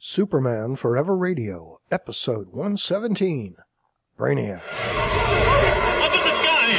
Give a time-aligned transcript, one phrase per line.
[0.00, 3.56] Superman Forever Radio, Episode 117
[4.16, 4.62] Brainiac.
[4.62, 6.70] Up in the sky!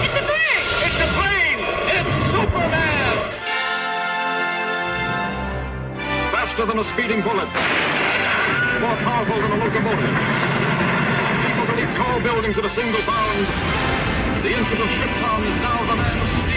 [0.00, 0.80] It's a plane!
[0.80, 1.60] It's a plane!
[1.92, 3.36] It's Superman!
[6.32, 7.52] faster than a speeding bullet,
[8.80, 10.16] more powerful than a locomotive.
[11.44, 13.44] People believe tall buildings at a single bound.
[14.40, 16.53] The infant of Krypton is now the man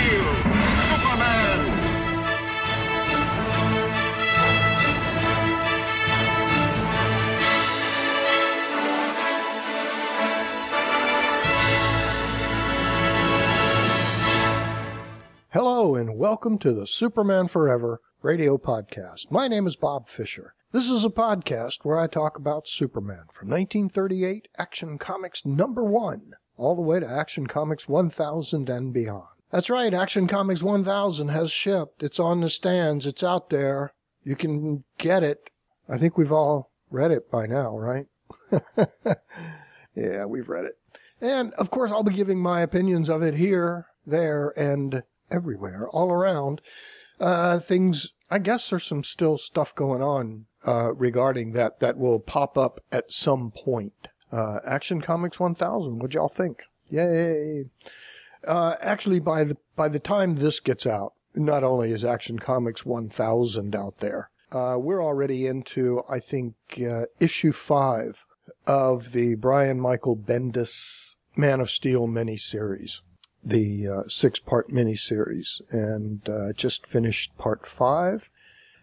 [15.70, 19.30] Hello and welcome to the Superman Forever radio podcast.
[19.30, 20.54] My name is Bob Fisher.
[20.72, 26.36] This is a podcast where I talk about Superman from 1938 Action Comics number one,
[26.56, 29.28] all the way to Action Comics 1000 and beyond.
[29.52, 32.02] That's right, Action Comics 1000 has shipped.
[32.02, 33.06] It's on the stands.
[33.06, 33.94] It's out there.
[34.24, 35.50] You can get it.
[35.90, 38.06] I think we've all read it by now, right?
[39.94, 40.76] yeah, we've read it.
[41.20, 46.12] And of course, I'll be giving my opinions of it here, there, and everywhere, all
[46.12, 46.62] around.
[47.20, 52.20] Uh, things, I guess there's some still stuff going on, uh, regarding that that will
[52.20, 54.08] pop up at some point.
[54.32, 56.64] Uh, Action Comics 1000, what'd y'all think?
[56.90, 57.66] Yay!
[58.46, 62.86] Uh, actually, by the, by the time this gets out, not only is Action Comics
[62.86, 68.26] 1000 out there, uh, we're already into, I think, uh, issue five
[68.66, 73.02] of the Brian Michael Bendis Man of Steel miniseries
[73.44, 78.30] the uh, six part miniseries and uh, just finished part five.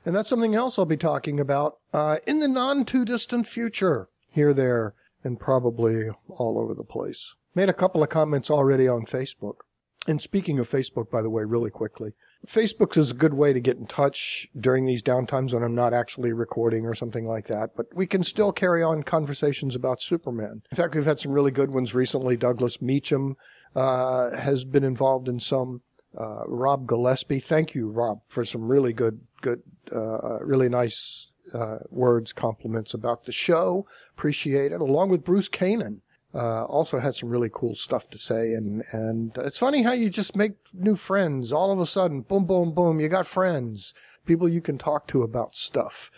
[0.05, 4.08] And that's something else I'll be talking about uh, in the non too distant future,
[4.28, 7.34] here, there, and probably all over the place.
[7.55, 9.60] Made a couple of comments already on Facebook.
[10.06, 12.12] And speaking of Facebook, by the way, really quickly,
[12.47, 15.94] Facebook is a good way to get in touch during these downtimes when I'm not
[15.94, 17.70] actually recording or something like that.
[17.75, 20.62] But we can still carry on conversations about Superman.
[20.70, 22.36] In fact, we've had some really good ones recently.
[22.36, 23.36] Douglas Meacham
[23.75, 25.82] uh, has been involved in some.
[26.16, 29.62] Uh, Rob Gillespie, thank you, Rob, for some really good, good,
[29.93, 33.84] uh, really nice uh, words, compliments about the show.
[34.16, 34.81] Appreciate it.
[34.81, 36.03] Along with Bruce Kanan,
[36.34, 38.53] uh, also had some really cool stuff to say.
[38.54, 42.22] And, and it's funny how you just make new friends all of a sudden.
[42.22, 43.00] Boom, boom, boom.
[43.00, 43.93] You got friends,
[44.25, 46.10] people you can talk to about stuff.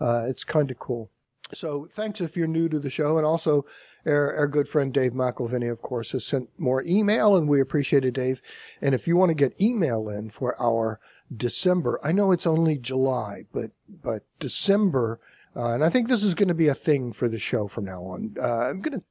[0.00, 1.10] Uh, it's kind of cool.
[1.54, 3.16] So thanks if you're new to the show.
[3.16, 3.64] And also
[4.06, 8.04] our, our good friend Dave McElvany, of course, has sent more email and we appreciate
[8.04, 8.42] it, Dave.
[8.80, 11.00] And if you want to get email in for our
[11.34, 15.20] December, I know it's only July, but, but December,
[15.54, 17.84] uh, and I think this is going to be a thing for the show from
[17.84, 18.36] now on.
[18.40, 19.04] Uh, I'm going to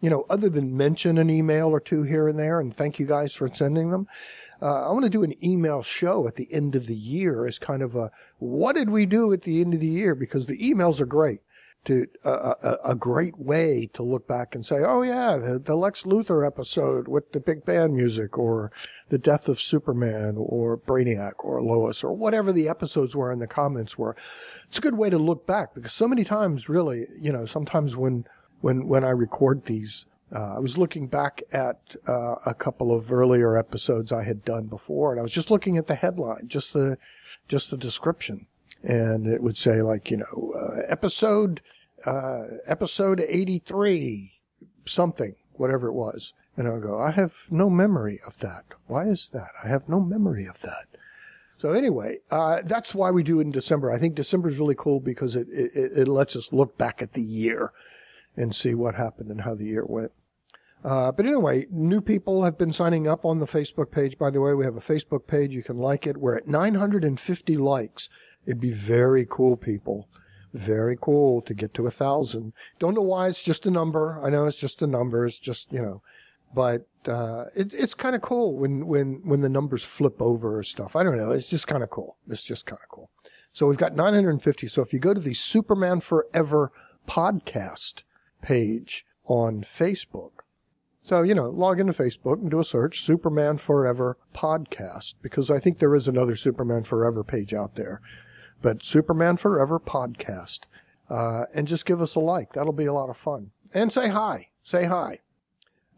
[0.00, 3.06] you know, other than mention an email or two here and there, and thank you
[3.06, 4.06] guys for sending them.
[4.62, 7.58] Uh, I want to do an email show at the end of the year as
[7.58, 10.14] kind of a, what did we do at the end of the year?
[10.14, 11.40] Because the emails are great
[11.84, 16.02] to a, a great way to look back and say, oh yeah, the, the Lex
[16.02, 18.70] Luthor episode with the big band music or
[19.08, 23.46] the death of Superman or Brainiac or Lois or whatever the episodes were and the
[23.46, 24.14] comments were.
[24.68, 27.96] It's a good way to look back because so many times really, you know, sometimes
[27.96, 28.24] when,
[28.60, 33.12] when, when I record these, uh, I was looking back at uh, a couple of
[33.12, 36.72] earlier episodes I had done before, and I was just looking at the headline, just
[36.72, 36.98] the
[37.48, 38.46] just the description,
[38.82, 41.60] and it would say like you know uh, episode
[42.06, 44.40] uh, episode eighty three
[44.84, 48.64] something whatever it was, and I go I have no memory of that.
[48.86, 49.50] Why is that?
[49.62, 50.86] I have no memory of that.
[51.58, 53.92] So anyway, uh, that's why we do it in December.
[53.92, 57.12] I think December is really cool because it, it it lets us look back at
[57.12, 57.72] the year
[58.36, 60.12] and see what happened and how the year went.
[60.82, 64.16] Uh, but anyway, new people have been signing up on the Facebook page.
[64.16, 65.54] By the way, we have a Facebook page.
[65.54, 66.16] You can like it.
[66.16, 68.08] We're at 950 likes.
[68.46, 70.08] It'd be very cool, people.
[70.52, 72.52] Very cool to get to a thousand.
[72.78, 74.20] Don't know why it's just a number.
[74.22, 75.24] I know it's just a number.
[75.24, 76.02] It's just, you know,
[76.52, 80.62] but, uh, it, it's kind of cool when, when, when the numbers flip over or
[80.64, 80.96] stuff.
[80.96, 81.30] I don't know.
[81.30, 82.16] It's just kind of cool.
[82.28, 83.10] It's just kind of cool.
[83.52, 84.66] So we've got 950.
[84.66, 86.72] So if you go to the Superman Forever
[87.08, 88.02] podcast
[88.42, 90.30] page on Facebook,
[91.02, 95.58] so, you know, log into Facebook and do a search, Superman Forever podcast, because I
[95.58, 98.00] think there is another Superman Forever page out there.
[98.62, 100.60] But Superman Forever podcast.
[101.08, 102.52] Uh, and just give us a like.
[102.52, 103.50] That'll be a lot of fun.
[103.74, 104.48] And say hi.
[104.62, 105.18] Say hi.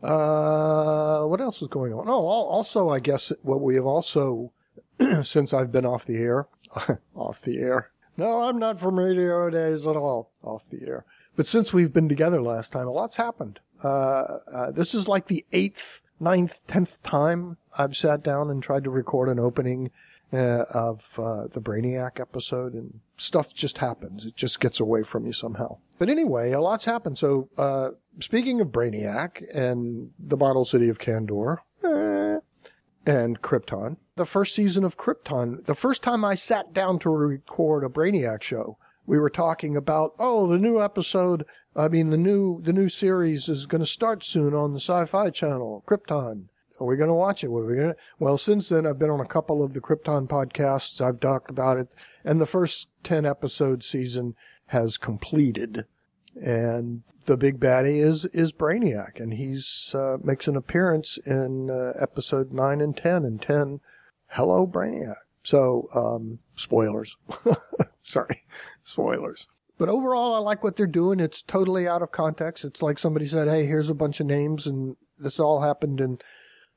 [0.03, 2.09] Uh, what else is going on?
[2.09, 4.53] Oh, also, I guess what we have also,
[5.23, 6.49] since I've been off the air,
[7.14, 7.91] off the air.
[8.17, 10.31] No, I'm not from radio days at all.
[10.43, 11.05] Off the air.
[11.37, 13.61] But since we've been together last time, a lot's happened.
[13.82, 18.85] Uh, uh, this is like the eighth, ninth, tenth time I've sat down and tried
[18.85, 19.91] to record an opening
[20.32, 24.25] uh, of uh, the Brainiac episode, and stuff just happens.
[24.25, 25.79] It just gets away from you somehow.
[25.99, 27.19] But anyway, a lot's happened.
[27.19, 27.90] So, uh,
[28.20, 32.38] speaking of Brainiac and the Bottle City of Kandor, eh,
[33.05, 37.84] and Krypton, the first season of Krypton, the first time I sat down to record
[37.84, 41.44] a Brainiac show, we were talking about, oh, the new episode,
[41.75, 45.31] I mean, the new, the new series is going to start soon on the Sci-Fi
[45.31, 46.44] Channel, Krypton.
[46.82, 47.49] Are we going to watch it?
[47.49, 47.96] What are we going to?
[48.19, 51.00] Well, since then, I've been on a couple of the Krypton podcasts.
[51.00, 51.94] I've talked about it,
[52.25, 54.34] and the first ten episode season
[54.67, 55.84] has completed,
[56.34, 61.93] and the big baddie is is Brainiac, and he's uh, makes an appearance in uh,
[62.00, 63.25] episode nine and ten.
[63.25, 63.79] And ten,
[64.31, 65.14] hello Brainiac.
[65.44, 67.17] So, um, spoilers.
[68.02, 68.43] Sorry,
[68.82, 69.46] spoilers.
[69.79, 71.20] But overall, I like what they're doing.
[71.20, 72.64] It's totally out of context.
[72.64, 76.19] It's like somebody said, "Hey, here's a bunch of names, and this all happened in."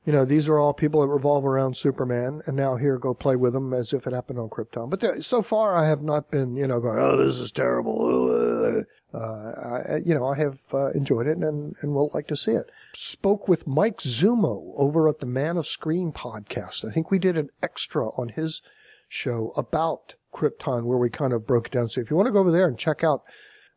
[0.06, 3.34] You know, these are all people that revolve around Superman, and now here go play
[3.34, 4.88] with them as if it happened on Krypton.
[4.88, 8.84] But there, so far, I have not been, you know, going, "Oh, this is terrible."
[9.12, 12.52] Uh, I, you know, I have uh, enjoyed it, and and will like to see
[12.52, 12.70] it.
[12.94, 16.88] Spoke with Mike Zumo over at the Man of Screen podcast.
[16.88, 18.62] I think we did an extra on his
[19.08, 21.88] show about Krypton, where we kind of broke it down.
[21.88, 23.22] So if you want to go over there and check out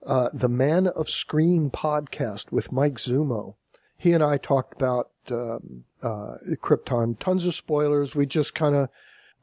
[0.05, 3.55] uh, the Man of Screen podcast with Mike Zumo,
[3.99, 7.19] he and I talked about um, uh, Krypton.
[7.19, 8.15] Tons of spoilers.
[8.15, 8.89] We just kind of,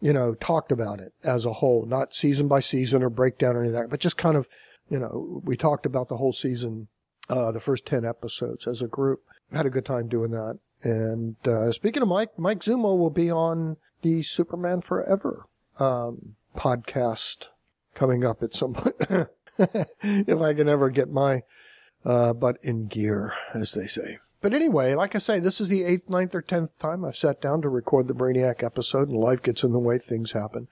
[0.00, 3.62] you know, talked about it as a whole, not season by season or breakdown or
[3.62, 4.48] anything, but just kind of,
[4.88, 6.88] you know, we talked about the whole season,
[7.28, 9.20] uh, the first 10 episodes as a group.
[9.52, 10.58] Had a good time doing that.
[10.82, 15.44] And, uh, speaking of Mike, Mike Zumo will be on the Superman Forever,
[15.78, 17.48] um, podcast
[17.94, 18.94] coming up at some point.
[19.58, 21.42] if I can ever get my,
[22.06, 24.18] uh, butt in gear, as they say.
[24.46, 27.42] But anyway, like I say, this is the eighth, ninth, or tenth time I've sat
[27.42, 30.68] down to record the Brainiac episode, and life gets in the way, things happen.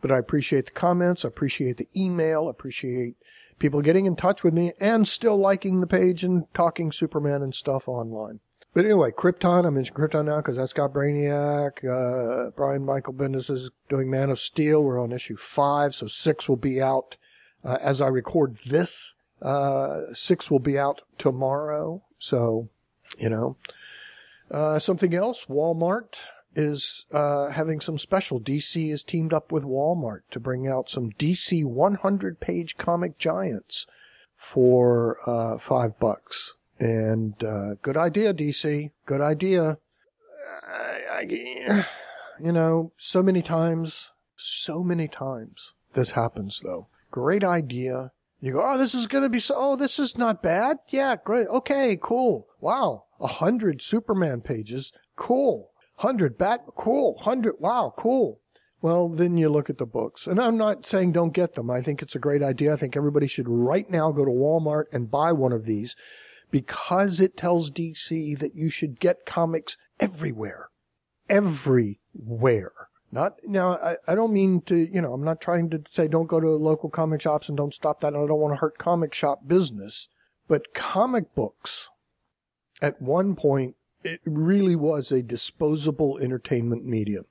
[0.00, 3.16] But I appreciate the comments, I appreciate the email, appreciate
[3.58, 7.54] people getting in touch with me, and still liking the page and talking Superman and
[7.54, 8.40] stuff online.
[8.72, 11.84] But anyway, Krypton, I mentioned Krypton now because that's got Brainiac.
[11.84, 14.82] Uh, Brian Michael Bendis is doing Man of Steel.
[14.82, 17.18] We're on issue five, so six will be out
[17.62, 19.16] uh, as I record this.
[19.42, 22.02] Uh, six will be out tomorrow.
[22.18, 22.70] So
[23.18, 23.56] you know.
[24.50, 26.16] Uh, something else, Walmart
[26.54, 28.40] is uh, having some special.
[28.40, 33.86] DC is teamed up with Walmart to bring out some DC 100 page comic giants
[34.36, 36.54] for uh, five bucks.
[36.78, 38.90] And uh, good idea, DC.
[39.06, 39.78] Good idea.
[40.66, 41.86] I, I,
[42.40, 46.88] you know, so many times, so many times this happens though.
[47.10, 48.12] Great idea.
[48.44, 50.78] You go, oh, this is going to be so, oh, this is not bad.
[50.88, 51.46] Yeah, great.
[51.46, 52.48] Okay, cool.
[52.60, 53.04] Wow.
[53.20, 54.92] A hundred Superman pages.
[55.14, 55.70] Cool.
[55.98, 57.18] Hundred Bat, cool.
[57.20, 58.40] Hundred, wow, cool.
[58.80, 60.26] Well, then you look at the books.
[60.26, 61.70] And I'm not saying don't get them.
[61.70, 62.72] I think it's a great idea.
[62.72, 65.94] I think everybody should right now go to Walmart and buy one of these
[66.50, 70.70] because it tells DC that you should get comics everywhere.
[71.28, 72.72] Everywhere.
[73.12, 73.76] Not now.
[73.76, 74.74] I, I don't mean to.
[74.74, 77.74] You know, I'm not trying to say don't go to local comic shops and don't
[77.74, 78.14] stop that.
[78.14, 80.08] I don't want to hurt comic shop business.
[80.48, 81.88] But comic books,
[82.80, 87.24] at one point, it really was a disposable entertainment medium.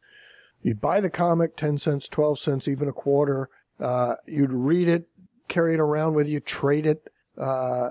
[0.62, 3.50] You'd buy the comic, 10 cents, 12 cents, even a quarter.
[3.80, 5.08] Uh, you'd read it,
[5.48, 7.90] carry it around with you, trade it, uh,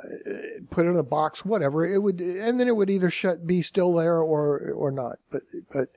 [0.71, 1.85] put it in a box, whatever.
[1.85, 5.19] It would, and then it would either shut, be still there or, or not.
[5.31, 5.43] But,
[5.73, 5.89] but,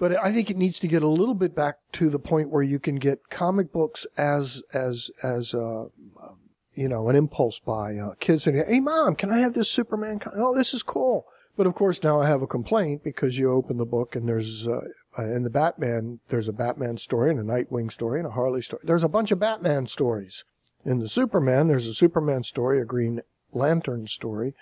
[0.00, 2.62] but I think it needs to get a little bit back to the point where
[2.62, 5.84] you can get comic books as, as, as, uh,
[6.72, 7.96] you know, an impulse buy.
[7.96, 10.18] Uh, kids saying, "Hey, mom, can I have this Superman?
[10.18, 13.52] Co- oh, this is cool." But of course, now I have a complaint because you
[13.52, 14.80] open the book and there's uh,
[15.18, 18.62] uh, in the Batman there's a Batman story and a Nightwing story and a Harley
[18.62, 18.82] story.
[18.86, 20.44] There's a bunch of Batman stories.
[20.82, 23.20] In the Superman, there's a Superman story, a Green
[23.52, 24.54] Lantern story.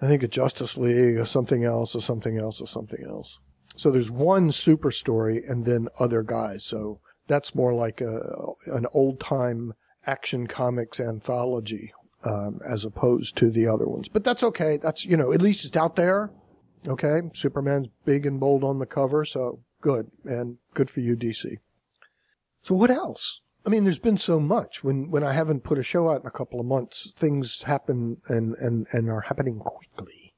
[0.00, 3.40] I think a Justice League, or something else, or something else, or something else.
[3.78, 6.64] So there's one super story and then other guys.
[6.64, 8.20] So that's more like a
[8.66, 11.92] an old time action comics anthology
[12.24, 14.08] um, as opposed to the other ones.
[14.08, 14.78] But that's okay.
[14.78, 16.30] That's you know at least it's out there.
[16.88, 21.58] Okay, Superman's big and bold on the cover, so good and good for you, DC.
[22.64, 23.42] So what else?
[23.64, 24.82] I mean, there's been so much.
[24.82, 28.16] When when I haven't put a show out in a couple of months, things happen
[28.26, 30.34] and and and are happening quickly.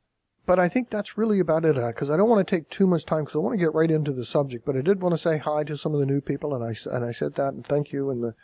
[0.51, 2.89] But I think that's really about it uh, because I don't want to take too
[2.89, 4.67] much time because I want to get right into the subject.
[4.67, 6.75] But I did want to say hi to some of the new people, and I
[6.93, 8.35] and I said that and thank you and the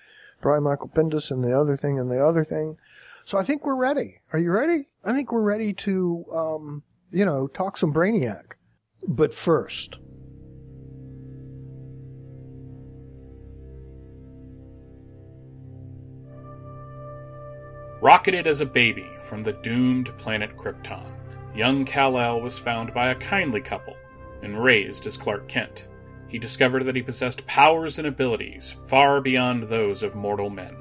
[0.41, 2.77] Brian Michael Bendis and the other thing and the other thing.
[3.25, 4.21] So I think we're ready.
[4.33, 4.85] Are you ready?
[5.05, 8.53] I think we're ready to um, you know talk some Brainiac.
[9.09, 9.99] But first.
[18.01, 21.17] Rocketed as a baby from the doomed planet Krypton
[21.57, 23.97] young Kal-El was found by a kindly couple
[24.43, 25.87] and raised as Clark Kent.
[26.29, 30.77] He discovered that he possessed powers and abilities far beyond those of mortal men,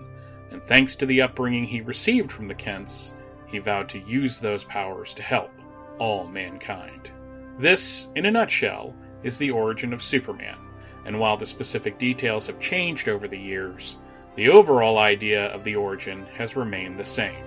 [0.51, 3.13] and thanks to the upbringing he received from the Kents,
[3.47, 5.51] he vowed to use those powers to help
[5.97, 7.11] all mankind.
[7.57, 10.57] This, in a nutshell, is the origin of Superman,
[11.05, 13.97] and while the specific details have changed over the years,
[14.35, 17.45] the overall idea of the origin has remained the same.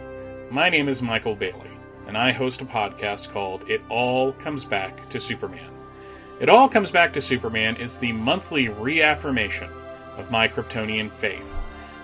[0.50, 1.70] My name is Michael Bailey,
[2.08, 5.70] and I host a podcast called It All Comes Back to Superman.
[6.40, 9.70] It All Comes Back to Superman is the monthly reaffirmation
[10.16, 11.46] of my Kryptonian faith,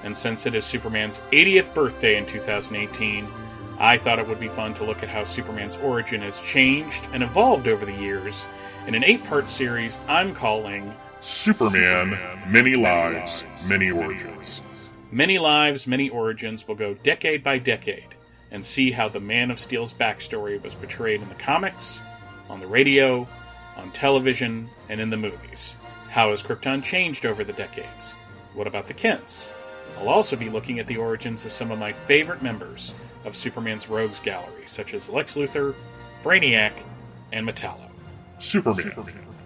[0.02, 3.26] and since it is Superman's 80th birthday in 2018,
[3.78, 7.22] I thought it would be fun to look at how Superman's origin has changed and
[7.22, 8.46] evolved over the years
[8.86, 14.60] in an eight part series I'm calling Superman, Many Lives, Many Origins.
[15.10, 18.13] Many Lives, Many Origins will go decade by decade
[18.54, 22.00] and see how the Man of Steel's backstory was portrayed in the comics,
[22.48, 23.26] on the radio,
[23.76, 25.76] on television, and in the movies.
[26.08, 28.12] How has Krypton changed over the decades?
[28.54, 29.50] What about the Kents?
[29.98, 32.94] I'll also be looking at the origins of some of my favorite members
[33.24, 35.74] of Superman's Rogues Gallery, such as Lex Luthor,
[36.22, 36.74] Brainiac,
[37.32, 37.90] and Metallo.
[38.38, 38.92] Superman,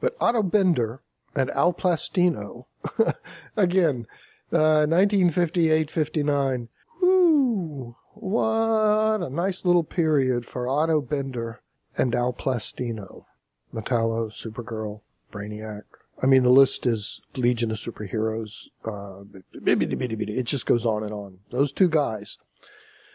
[0.00, 1.02] But Otto Binder
[1.36, 2.64] and Al Plastino,
[3.56, 4.08] again,
[4.52, 6.66] uh, 1958-59.
[7.00, 7.94] Woo!
[8.14, 11.60] What a nice little period for Otto Binder
[11.96, 13.26] and Al Plastino.
[13.74, 15.00] Metallo, Supergirl,
[15.32, 15.82] Brainiac.
[16.22, 18.66] I mean, the list is Legion of Superheroes.
[18.84, 19.24] Uh,
[19.54, 21.38] it just goes on and on.
[21.50, 22.38] Those two guys,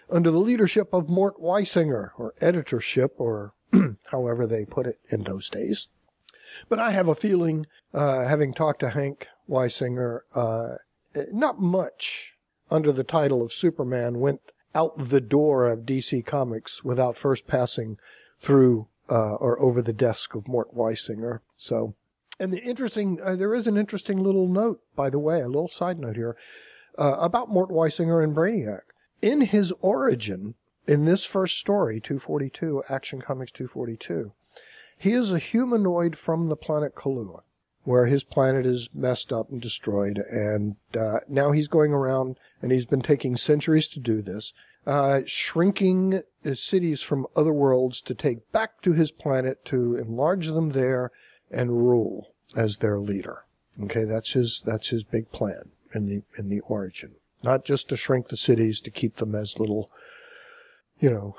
[0.09, 3.53] under the leadership of Mort Weisinger, or editorship, or
[4.07, 5.87] however they put it in those days.
[6.69, 10.75] But I have a feeling, uh, having talked to Hank Weisinger, uh,
[11.31, 12.33] not much
[12.71, 14.41] under the title of Superman went
[14.73, 17.97] out the door of DC Comics without first passing
[18.39, 21.39] through uh, or over the desk of Mort Weisinger.
[21.57, 21.95] So,
[22.39, 25.67] and the interesting, uh, there is an interesting little note, by the way, a little
[25.67, 26.35] side note here
[26.97, 28.81] uh, about Mort Weisinger and Brainiac.
[29.21, 30.55] In his origin,
[30.87, 34.33] in this first story, 242, Action Comics 242,
[34.97, 37.41] he is a humanoid from the planet Kalua
[37.85, 40.17] where his planet is messed up and destroyed.
[40.29, 44.53] And uh, now he's going around, and he's been taking centuries to do this,
[44.85, 46.21] uh, shrinking
[46.53, 51.11] cities from other worlds to take back to his planet to enlarge them there
[51.49, 53.45] and rule as their leader.
[53.81, 57.15] Okay, that's his that's his big plan in the in the origin.
[57.43, 59.91] Not just to shrink the cities to keep them as little,
[60.99, 61.35] you know,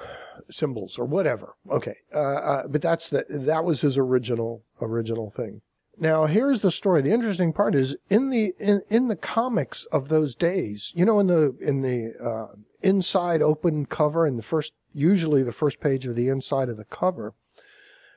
[0.50, 1.54] symbols or whatever.
[1.70, 5.62] Okay, uh, uh, but that's the that was his original original thing.
[5.98, 7.00] Now here's the story.
[7.02, 10.92] The interesting part is in the in, in the comics of those days.
[10.94, 15.52] You know, in the in the uh, inside open cover, and the first usually the
[15.52, 17.34] first page of the inside of the cover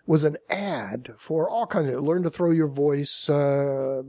[0.05, 3.29] was an ad for all kinds of learn to throw your voice.
[3.29, 4.01] Uh,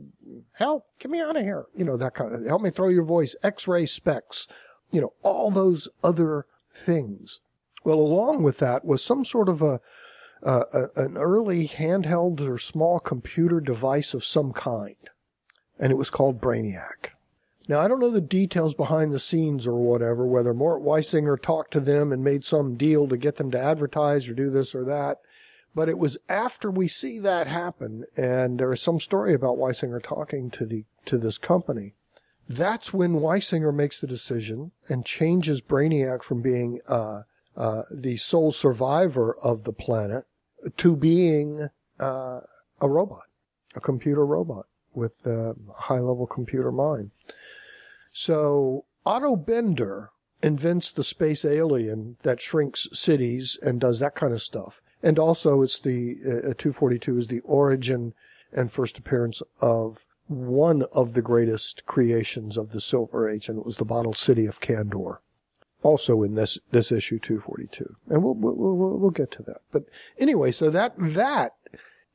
[0.53, 1.67] help, get me out of here.
[1.77, 3.37] You know that kind of help me throw your voice.
[3.43, 4.49] X-ray specs.
[4.91, 7.41] You know all those other things.
[7.85, 9.81] Well, along with that was some sort of a
[10.43, 14.97] uh, a, an early handheld or small computer device of some kind,
[15.79, 17.11] and it was called Brainiac.
[17.69, 21.73] Now, I don't know the details behind the scenes or whatever, whether Mort Weisinger talked
[21.75, 24.85] to them and made some deal to get them to advertise or do this or
[24.85, 25.19] that,
[25.75, 30.03] but it was after we see that happen, and there is some story about Weisinger
[30.03, 31.95] talking to the to this company.
[32.49, 37.23] That's when Weisinger makes the decision and changes Brainiac from being uh,
[37.57, 40.25] uh, the sole survivor of the planet
[40.77, 42.41] to being uh,
[42.81, 43.25] a robot,
[43.75, 47.11] a computer robot with a high level computer mind.
[48.13, 50.11] So Otto Binder
[50.43, 54.81] invents the space alien that shrinks cities and does that kind of stuff.
[55.03, 58.15] And also it's the uh, 242 is the origin
[58.53, 63.67] and first appearance of one of the greatest creations of the Silver Age, and it
[63.67, 65.19] was the bottle city of Kandor.
[65.83, 69.63] Also in this this issue 242, and we'll we'll we'll, we'll get to that.
[69.73, 69.85] But
[70.19, 71.55] anyway, so that that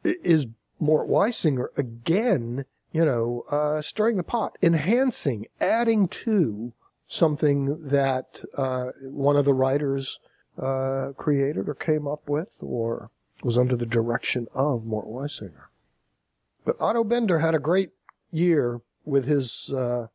[0.03, 0.47] is
[0.79, 6.73] Mort Weisinger again, you know, uh, stirring the pot, enhancing, adding to
[7.07, 10.19] something that uh, one of the writers
[10.57, 13.09] uh, created or came up with or
[13.43, 15.69] was under the direction of Mort Weisinger.
[16.65, 17.91] But Otto Binder had a great
[18.31, 20.07] year with his uh,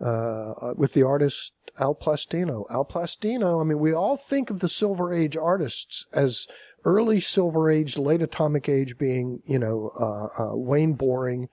[0.00, 2.64] uh, with the artist Al Plastino.
[2.70, 3.60] Al Plastino.
[3.60, 6.46] I mean, we all think of the Silver Age artists as
[6.84, 11.48] early Silver Age, late Atomic Age being, you know, uh, uh, Wayne Boring.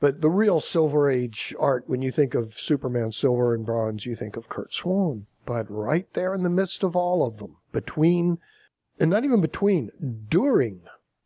[0.00, 4.16] But the real Silver Age art, when you think of Superman Silver and Bronze, you
[4.16, 5.26] think of Curt Swan.
[5.44, 8.38] But right there in the midst of all of them, between,
[8.98, 9.90] and not even between,
[10.28, 10.82] during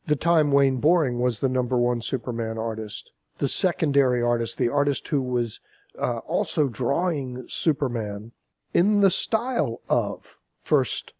[0.06, 5.08] the time Wayne Boring was the number one Superman artist, the secondary artist, the artist
[5.08, 5.60] who was
[6.00, 8.32] uh, also drawing Superman
[8.74, 11.12] in the style of first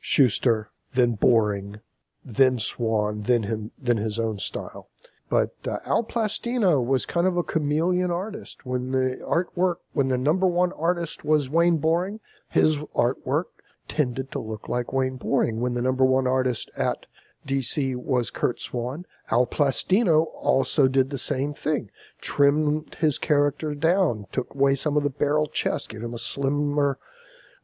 [0.00, 1.80] Shuster, then Boring,
[2.24, 4.88] then Swan, then him, then his own style.
[5.28, 8.66] But uh, Al Plastino was kind of a chameleon artist.
[8.66, 13.44] When the artwork, when the number one artist was Wayne Boring, his artwork
[13.86, 15.60] tended to look like Wayne Boring.
[15.60, 17.06] When the number one artist at
[17.46, 21.90] DC was Curt Swan, Al Plastino also did the same thing.
[22.20, 26.98] Trimmed his character down, took away some of the barrel chest, gave him a slimmer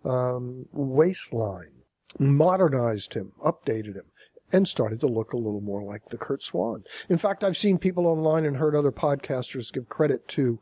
[0.04, 1.82] um, waistline,
[2.18, 4.04] modernized him, updated him
[4.52, 6.84] and started to look a little more like the Curt Swan.
[7.08, 10.60] In fact, I've seen people online and heard other podcasters give credit to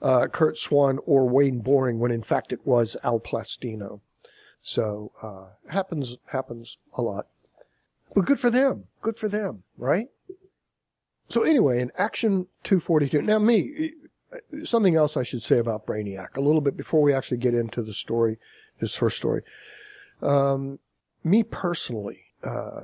[0.00, 4.00] uh, Curt Swan or Wayne Boring when in fact it was Al Plastino.
[4.62, 7.26] So uh, happens happens a lot,
[8.14, 8.84] but good for them.
[9.02, 10.08] Good for them, right?
[11.28, 13.22] So anyway, in Action 242.
[13.22, 13.92] Now, me,
[14.64, 17.82] something else I should say about Brainiac a little bit before we actually get into
[17.82, 18.38] the story,
[18.78, 19.42] his first story.
[20.22, 20.78] Um,
[21.22, 22.80] me personally, uh,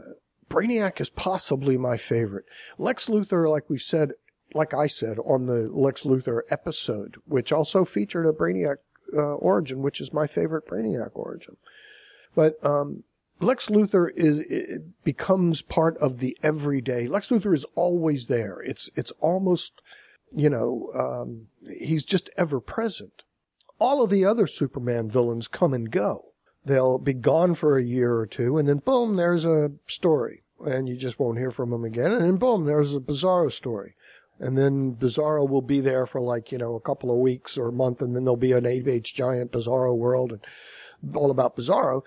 [0.51, 2.45] Brainiac is possibly my favorite.
[2.79, 4.13] Lex Luthor, like we said,
[4.53, 8.77] like I said on the Lex Luthor episode, which also featured a Brainiac
[9.13, 11.57] uh, origin, which is my favorite Brainiac origin.
[12.35, 13.05] But um,
[13.41, 17.07] Lex Luthor is becomes part of the everyday.
[17.07, 18.61] Lex Luthor is always there.
[18.61, 19.81] It's it's almost,
[20.33, 21.49] you know, um,
[21.81, 23.23] he's just ever present.
[23.79, 26.33] All of the other Superman villains come and go.
[26.65, 30.89] They'll be gone for a year or two, and then boom, there's a story, and
[30.89, 32.13] you just won't hear from them again.
[32.13, 33.97] And then boom, there's a Bizarro story.
[34.39, 37.69] And then Bizarro will be there for like, you know, a couple of weeks or
[37.69, 42.03] a month, and then there'll be an eight-page giant Bizarro world and all about Bizarro.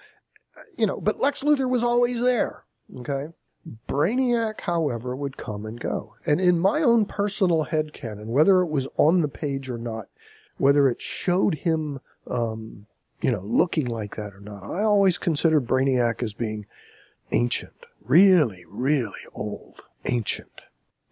[0.77, 2.63] You know, but Lex Luthor was always there.
[2.99, 3.27] Okay.
[3.87, 6.15] Brainiac, however, would come and go.
[6.25, 10.07] And in my own personal head headcanon, whether it was on the page or not,
[10.57, 12.85] whether it showed him, um,
[13.21, 14.63] you know, looking like that or not.
[14.63, 16.65] I always considered Brainiac as being
[17.31, 20.61] ancient, really, really old, ancient.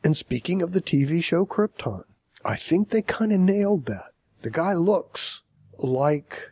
[0.04, 2.04] And speaking of the TV show Krypton,
[2.44, 4.12] I think they kind of nailed that.
[4.44, 5.42] The guy looks
[5.78, 6.52] like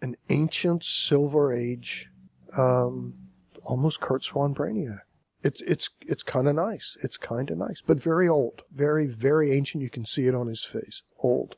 [0.00, 2.08] an ancient Silver Age,
[2.56, 3.14] um,
[3.64, 5.00] almost Curt Swan Brainiac.
[5.42, 6.96] It's it's it's kind of nice.
[7.02, 9.82] It's kind of nice, but very old, very very ancient.
[9.82, 11.02] You can see it on his face.
[11.18, 11.56] Old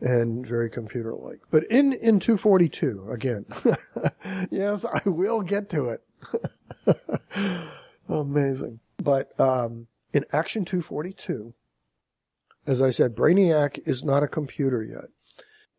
[0.00, 1.40] and very computer like.
[1.50, 3.46] But in, in 242, again,
[4.50, 6.04] yes, I will get to it.
[8.08, 8.80] Amazing.
[8.98, 11.54] But, um, in Action 242,
[12.66, 15.06] as I said, Brainiac is not a computer yet.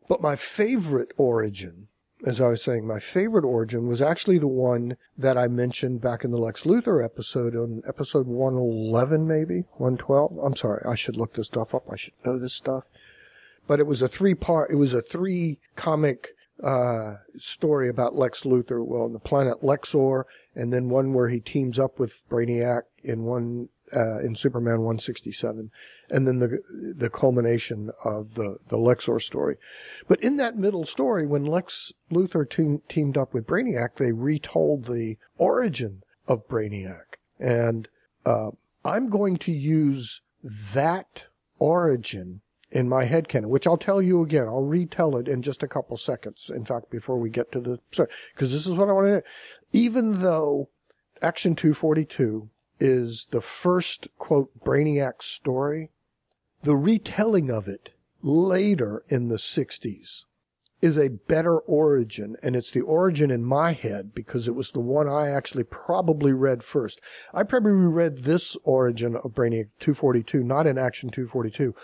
[0.08, 1.88] But my favorite origin,
[2.26, 6.24] as I was saying, my favorite origin was actually the one that I mentioned back
[6.24, 10.38] in the Lex Luthor episode on episode 111, maybe 112.
[10.38, 10.82] I'm sorry.
[10.88, 11.84] I should look this stuff up.
[11.90, 12.84] I should know this stuff
[13.68, 16.30] but it was a three part, it was a three comic,
[16.64, 20.24] uh, story about Lex Luthor, well, on the planet Lexor,
[20.56, 25.70] and then one where he teams up with Brainiac in one, uh, in Superman 167,
[26.10, 26.58] and then the,
[26.96, 29.56] the culmination of the, the Lexor story.
[30.08, 34.84] But in that middle story, when Lex Luthor te- teamed up with Brainiac, they retold
[34.84, 37.16] the origin of Brainiac.
[37.38, 37.88] And,
[38.26, 38.50] uh,
[38.84, 41.26] I'm going to use that
[41.58, 44.46] origin in my head canon, which I'll tell you again.
[44.46, 46.50] I'll retell it in just a couple seconds.
[46.54, 49.26] In fact, before we get to the, because this is what I want to, do.
[49.72, 50.68] even though
[51.22, 52.48] Action 242
[52.80, 55.90] is the first quote Brainiac story,
[56.62, 57.90] the retelling of it
[58.22, 60.24] later in the 60s
[60.80, 64.80] is a better origin, and it's the origin in my head because it was the
[64.80, 67.00] one I actually probably read first.
[67.34, 71.74] I probably read this origin of Brainiac 242, not in Action 242,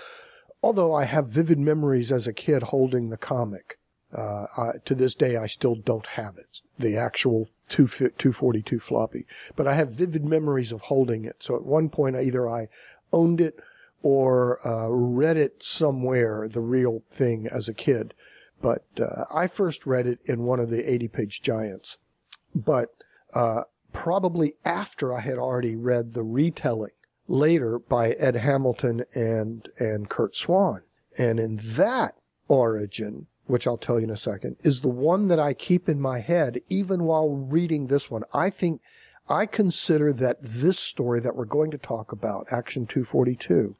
[0.62, 3.78] although I have vivid memories as a kid holding the comic.
[4.14, 9.26] Uh, I, to this day, I still don't have it, the actual 2, 242 floppy,
[9.56, 11.36] but I have vivid memories of holding it.
[11.40, 12.68] So at one point, either I
[13.12, 13.58] owned it
[14.02, 18.14] or uh, read it somewhere, the real thing as a kid.
[18.60, 21.98] But uh, I first read it in one of the 80 page giants.
[22.54, 22.90] But
[23.34, 26.92] uh, probably after I had already read the retelling
[27.26, 30.82] later by Ed Hamilton and, and Curt Swan.
[31.18, 32.14] And in that
[32.48, 36.00] origin, which I'll tell you in a second, is the one that I keep in
[36.00, 38.22] my head even while reading this one.
[38.32, 38.80] I think
[39.28, 43.76] I consider that this story that we're going to talk about, Action 242,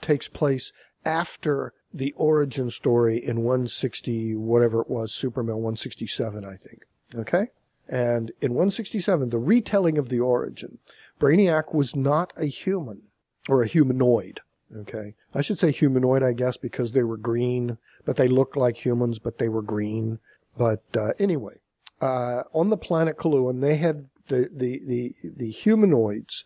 [0.00, 0.72] takes place
[1.04, 6.84] after the origin story in 160, whatever it was, Superman 167, I think.
[7.14, 7.48] Okay?
[7.88, 10.78] And in 167, the retelling of the origin,
[11.20, 13.02] Brainiac was not a human
[13.48, 14.40] or a humanoid.
[14.74, 15.14] Okay.
[15.34, 19.18] I should say humanoid, I guess, because they were green, but they looked like humans,
[19.18, 20.18] but they were green.
[20.56, 21.54] But, uh, anyway,
[22.00, 26.44] uh, on the planet Coluan, they had the, the, the, the humanoids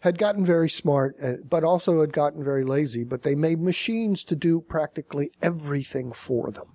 [0.00, 4.24] had gotten very smart, uh, but also had gotten very lazy, but they made machines
[4.24, 6.68] to do practically everything for them.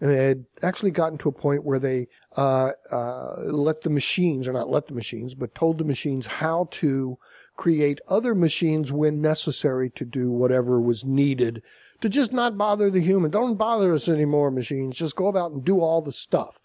[0.00, 4.48] And they had actually gotten to a point where they uh, uh, let the machines,
[4.48, 7.18] or not let the machines, but told the machines how to
[7.56, 11.62] create other machines when necessary to do whatever was needed
[12.02, 13.30] to just not bother the human.
[13.30, 14.96] Don't bother us anymore, machines.
[14.96, 16.58] Just go about and do all the stuff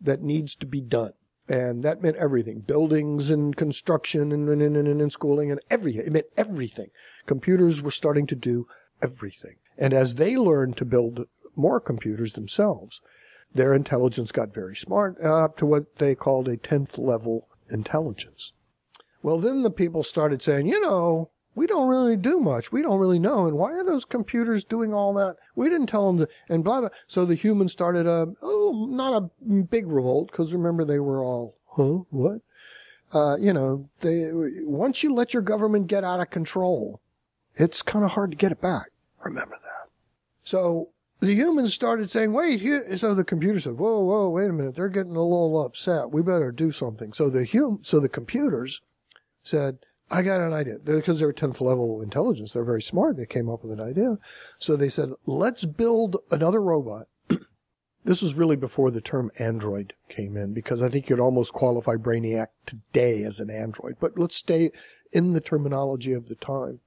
[0.00, 1.12] that needs to be done.
[1.48, 6.06] And that meant everything buildings and construction and, and, and, and schooling and everything.
[6.06, 6.90] It meant everything.
[7.26, 8.66] Computers were starting to do
[9.02, 9.56] everything.
[9.76, 13.00] And as they learned to build more computers themselves,
[13.54, 18.52] their intelligence got very smart, uh, up to what they called a 10th level intelligence.
[19.22, 22.70] Well, then the people started saying, you know, we don't really do much.
[22.70, 23.46] We don't really know.
[23.46, 25.36] And why are those computers doing all that?
[25.56, 26.90] We didn't tell them to, and blah, blah.
[27.08, 31.56] So the humans started a, oh, not a big revolt, because remember they were all,
[31.66, 32.42] huh, what?
[33.12, 37.00] Uh, you know, they, once you let your government get out of control,
[37.56, 38.90] it's kind of hard to get it back.
[39.24, 39.90] Remember that.
[40.44, 42.60] So the humans started saying, wait.
[42.98, 44.76] So the computer said, whoa, whoa, wait a minute.
[44.76, 46.12] They're getting a little upset.
[46.12, 47.12] We better do something.
[47.12, 48.80] So the hum, so the computers
[49.42, 49.78] said,
[50.10, 50.76] I got an idea.
[50.82, 53.16] Because they're 10th level intelligence, they're very smart.
[53.16, 54.18] They came up with an idea.
[54.58, 57.08] So they said, let's build another robot.
[58.04, 61.96] this was really before the term android came in, because I think you'd almost qualify
[61.96, 63.96] Brainiac today as an android.
[64.00, 64.70] But let's stay
[65.12, 66.80] in the terminology of the time.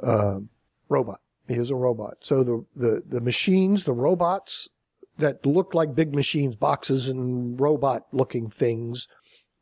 [0.00, 0.40] Uh,
[0.88, 1.20] robot.
[1.48, 2.18] He is a robot.
[2.20, 4.68] So the, the, the machines, the robots
[5.18, 9.08] that looked like big machines, boxes and robot looking things,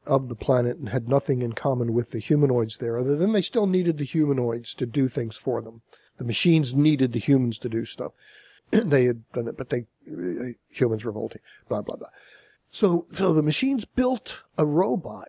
[0.06, 3.42] of the planet and had nothing in common with the humanoids there, other than they
[3.42, 5.82] still needed the humanoids to do things for them.
[6.16, 8.12] The machines needed the humans to do stuff.
[8.70, 12.08] they had done it, but they, uh, humans revolting, blah, blah, blah.
[12.70, 15.28] So, so the machines built a robot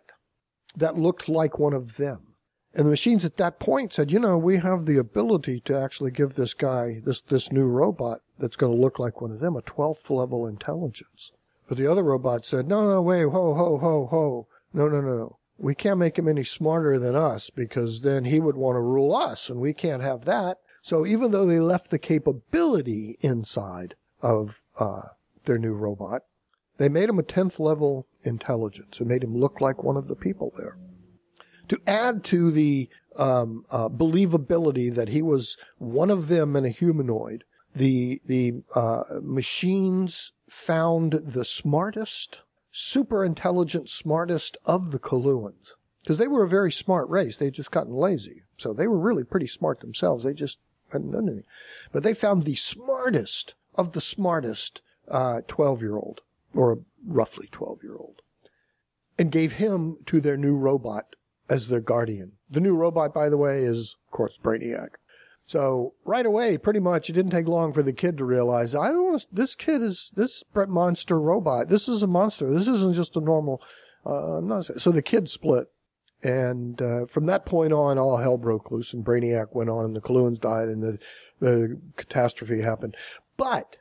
[0.76, 2.34] that looked like one of them.
[2.74, 6.12] And the machines at that point said, you know, we have the ability to actually
[6.12, 9.56] give this guy, this, this new robot that's going to look like one of them,
[9.56, 11.32] a 12th level intelligence.
[11.68, 14.48] But the other robot said, no, no, wait, ho, ho, ho, ho.
[14.72, 15.38] No, no, no, no.
[15.58, 19.14] We can't make him any smarter than us because then he would want to rule
[19.14, 20.58] us and we can't have that.
[20.82, 25.02] So even though they left the capability inside of uh,
[25.44, 26.22] their new robot,
[26.78, 30.16] they made him a 10th level intelligence and made him look like one of the
[30.16, 30.78] people there.
[31.68, 36.70] To add to the um, uh, believability that he was one of them and a
[36.70, 45.74] humanoid, the the uh, machines found the smartest super intelligent, smartest of the Coluans.
[46.02, 47.36] Because they were a very smart race.
[47.36, 48.42] They would just gotten lazy.
[48.56, 50.24] So they were really pretty smart themselves.
[50.24, 50.58] They just
[50.92, 51.44] hadn't done anything.
[51.92, 56.22] But they found the smartest of the smartest, uh, 12 year old,
[56.54, 58.22] or roughly 12 year old,
[59.18, 61.16] and gave him to their new robot
[61.48, 62.32] as their guardian.
[62.48, 64.90] The new robot, by the way, is, of course, Brainiac.
[65.50, 68.86] So right away, pretty much, it didn't take long for the kid to realize, I
[68.86, 71.68] don't want to, this kid is, this monster robot.
[71.68, 72.48] This is a monster.
[72.48, 73.60] This isn't just a normal,
[74.06, 75.66] uh, I'm not, so the kid split.
[76.22, 79.96] And, uh, from that point on, all hell broke loose and Brainiac went on and
[79.96, 81.00] the Coluans died and the,
[81.40, 82.96] the catastrophe happened.
[83.36, 83.74] But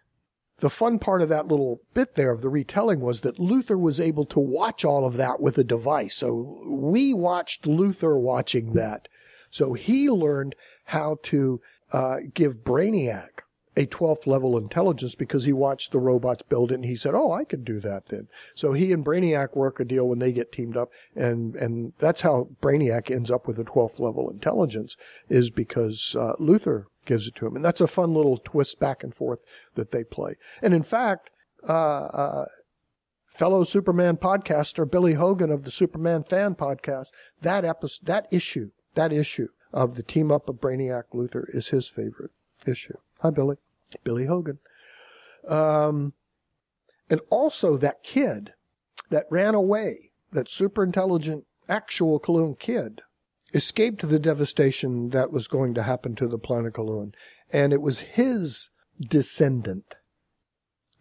[0.62, 4.00] the fun part of that little bit there of the retelling was that Luthor was
[4.00, 6.16] able to watch all of that with a device.
[6.16, 9.08] So we watched Luthor watching that.
[9.52, 10.56] So he learned
[10.90, 13.42] how to uh, give Brainiac
[13.78, 17.32] a 12th level intelligence because he watched the robots build it and he said, "Oh,
[17.32, 20.52] I could do that then." So he and Brainiac work a deal when they get
[20.52, 24.98] teamed up and and that's how Brainiac ends up with a 12th level intelligence
[25.30, 27.56] is because uh, Luthor gives it to him.
[27.56, 29.40] And that's a fun little twist back and forth
[29.76, 30.36] that they play.
[30.62, 31.30] And in fact,
[31.68, 32.46] uh, uh,
[33.28, 37.08] fellow Superman podcaster Billy Hogan of the Superman Fan Podcast,
[37.42, 41.88] that episode, that issue, that issue of the team up of Brainiac Luthor is his
[41.88, 42.32] favorite
[42.66, 42.98] issue.
[43.20, 43.58] Hi, Billy.
[44.04, 44.60] Billy Hogan.
[45.48, 46.14] Um,
[47.10, 48.54] and also that kid
[49.10, 53.02] that ran away, that super intelligent actual Coluan kid,
[53.54, 57.14] escaped the devastation that was going to happen to the planet Coluan.
[57.52, 59.96] And it was his descendant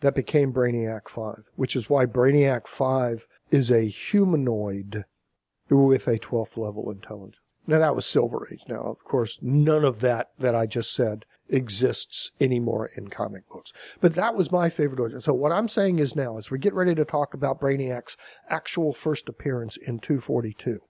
[0.01, 5.05] that became Brainiac 5, which is why Brainiac 5 is a humanoid
[5.69, 7.37] with a 12th level intelligence.
[7.69, 8.63] Now that was Silver Age.
[8.67, 13.75] Now, of course, none of that that I just said exists anymore in comic books.
[14.01, 15.21] But that was my favorite origin.
[15.21, 18.17] So what I'm saying is now, as we get ready to talk about Brainiac's
[18.49, 20.81] actual first appearance in 242,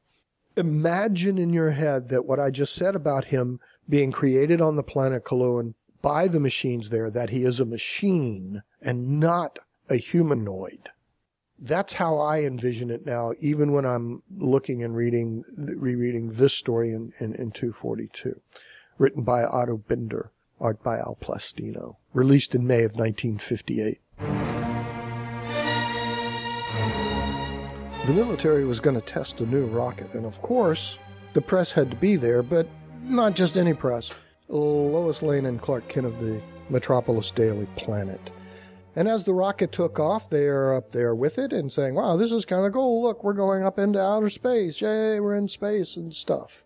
[0.56, 4.84] imagine in your head that what I just said about him being created on the
[4.84, 9.58] planet Coluan by the machines there, that he is a machine and not
[9.90, 10.90] a humanoid.
[11.58, 16.92] That's how I envision it now, even when I'm looking and reading, rereading this story
[16.92, 18.40] in, in, in 242.
[18.96, 21.96] Written by Otto Binder, art by Al Plastino.
[22.14, 24.00] Released in May of 1958.
[28.06, 30.96] The military was going to test a new rocket, and of course,
[31.34, 32.68] the press had to be there, but
[33.02, 34.10] not just any press.
[34.48, 36.40] Lois Lane and Clark Kent of the
[36.70, 38.30] Metropolis Daily Planet.
[38.98, 42.16] And as the rocket took off, they are up there with it and saying, wow,
[42.16, 43.00] this is kind of cool.
[43.00, 44.80] Look, we're going up into outer space.
[44.80, 46.64] Yay, we're in space and stuff.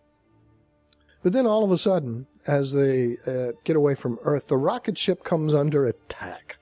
[1.23, 4.97] But then all of a sudden, as they uh, get away from Earth, the rocket
[4.97, 6.57] ship comes under attack.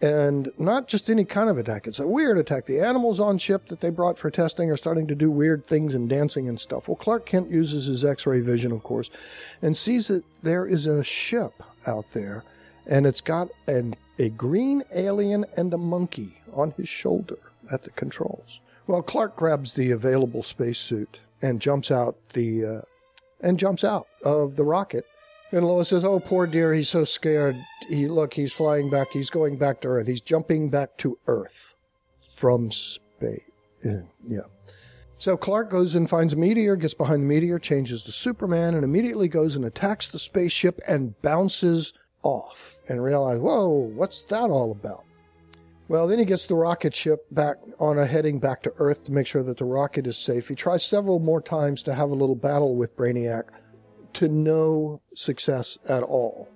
[0.00, 2.64] And not just any kind of attack, it's a weird attack.
[2.64, 5.94] The animals on ship that they brought for testing are starting to do weird things
[5.94, 6.88] and dancing and stuff.
[6.88, 9.10] Well, Clark Kent uses his x ray vision, of course,
[9.60, 12.44] and sees that there is a ship out there,
[12.86, 17.38] and it's got an, a green alien and a monkey on his shoulder
[17.72, 18.60] at the controls.
[18.86, 22.80] Well, Clark grabs the available spacesuit and jumps out the uh,
[23.40, 25.04] and jumps out of the rocket
[25.52, 27.56] and Lois says, "Oh, poor dear, he's so scared.
[27.88, 29.08] He look, he's flying back.
[29.12, 30.06] He's going back to Earth.
[30.06, 31.74] He's jumping back to Earth
[32.20, 33.40] from space."
[33.82, 34.40] Yeah.
[35.18, 38.84] So Clark goes and finds a meteor, gets behind the meteor, changes to Superman, and
[38.84, 41.92] immediately goes and attacks the spaceship and bounces
[42.26, 42.78] off.
[42.88, 45.04] And realize, "Whoa, what's that all about?"
[45.88, 49.12] Well, then he gets the rocket ship back on a heading back to Earth to
[49.12, 50.48] make sure that the rocket is safe.
[50.48, 53.44] He tries several more times to have a little battle with Brainiac
[54.14, 56.48] to no success at all.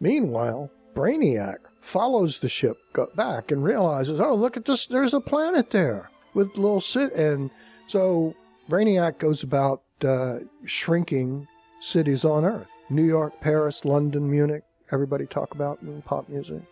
[0.00, 2.78] Meanwhile, Brainiac follows the ship
[3.14, 7.14] back and realizes, oh, look at this, there's a planet there with little city.
[7.14, 7.50] And
[7.86, 8.34] so
[8.70, 11.48] Brainiac goes about uh, shrinking
[11.80, 14.62] cities on Earth New York, Paris, London, Munich.
[14.92, 16.62] Everybody talk about in pop music.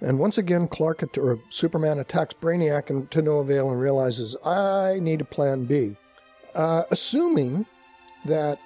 [0.00, 4.98] And once again, Clark or Superman attacks Brainiac and to no avail and realizes, I
[5.00, 5.96] need a plan B.
[6.54, 7.66] Uh, assuming
[8.24, 8.58] that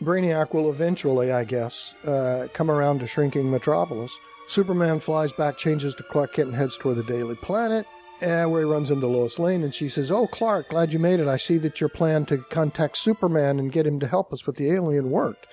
[0.00, 4.12] Brainiac will eventually, I guess, uh, come around to shrinking Metropolis.
[4.48, 7.86] Superman flies back, changes to Clark Kent, and heads toward the Daily Planet,
[8.22, 11.20] uh, where he runs into Lois Lane, and she says, "Oh, Clark, glad you made
[11.20, 11.28] it.
[11.28, 14.56] I see that your plan to contact Superman and get him to help us with
[14.56, 15.46] the alien worked,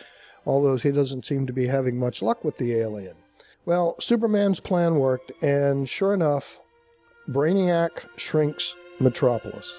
[0.46, 3.16] although he doesn't seem to be having much luck with the alien."
[3.66, 6.60] Well, Superman's plan worked, and sure enough,
[7.30, 9.72] Brainiac shrinks Metropolis.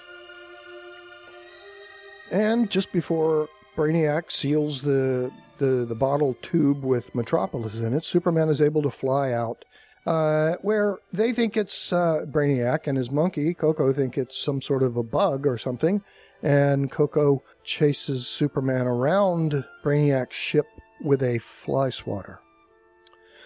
[2.30, 8.04] And just before Brainiac seals the, the, the bottle tube with Metropolis in it.
[8.04, 9.64] Superman is able to fly out,
[10.06, 14.82] uh, where they think it's uh, Brainiac and his monkey, Koko, think it's some sort
[14.82, 16.02] of a bug or something.
[16.42, 20.66] And Koko chases Superman around Brainiac's ship
[21.02, 22.40] with a fly swatter.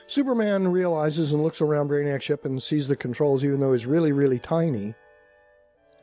[0.09, 4.11] Superman realizes and looks around Brainiac's ship and sees the controls, even though he's really,
[4.11, 4.95] really tiny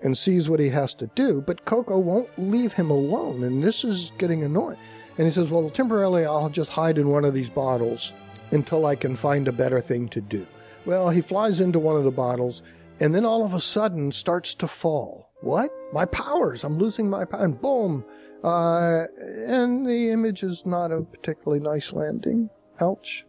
[0.02, 3.84] and sees what he has to do, but Koko won't leave him alone, and this
[3.84, 4.78] is getting annoying.
[5.18, 8.14] And he says, Well, temporarily I'll just hide in one of these bottles
[8.52, 10.46] until I can find a better thing to do.
[10.86, 12.62] Well, he flies into one of the bottles
[13.00, 15.30] and then all of a sudden starts to fall.
[15.42, 15.72] What?
[15.92, 16.64] My powers!
[16.64, 17.44] I'm losing my power.
[17.44, 18.06] And boom!
[18.44, 19.06] Uh,
[19.48, 22.50] and the image is not a particularly nice landing.
[22.80, 23.26] Ouch.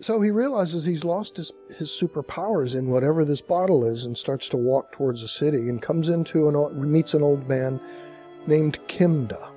[0.00, 4.48] So he realizes he's lost his, his superpowers in whatever this bottle is and starts
[4.50, 7.80] to walk towards the city and comes into an meets an old man
[8.46, 9.50] named Kimda.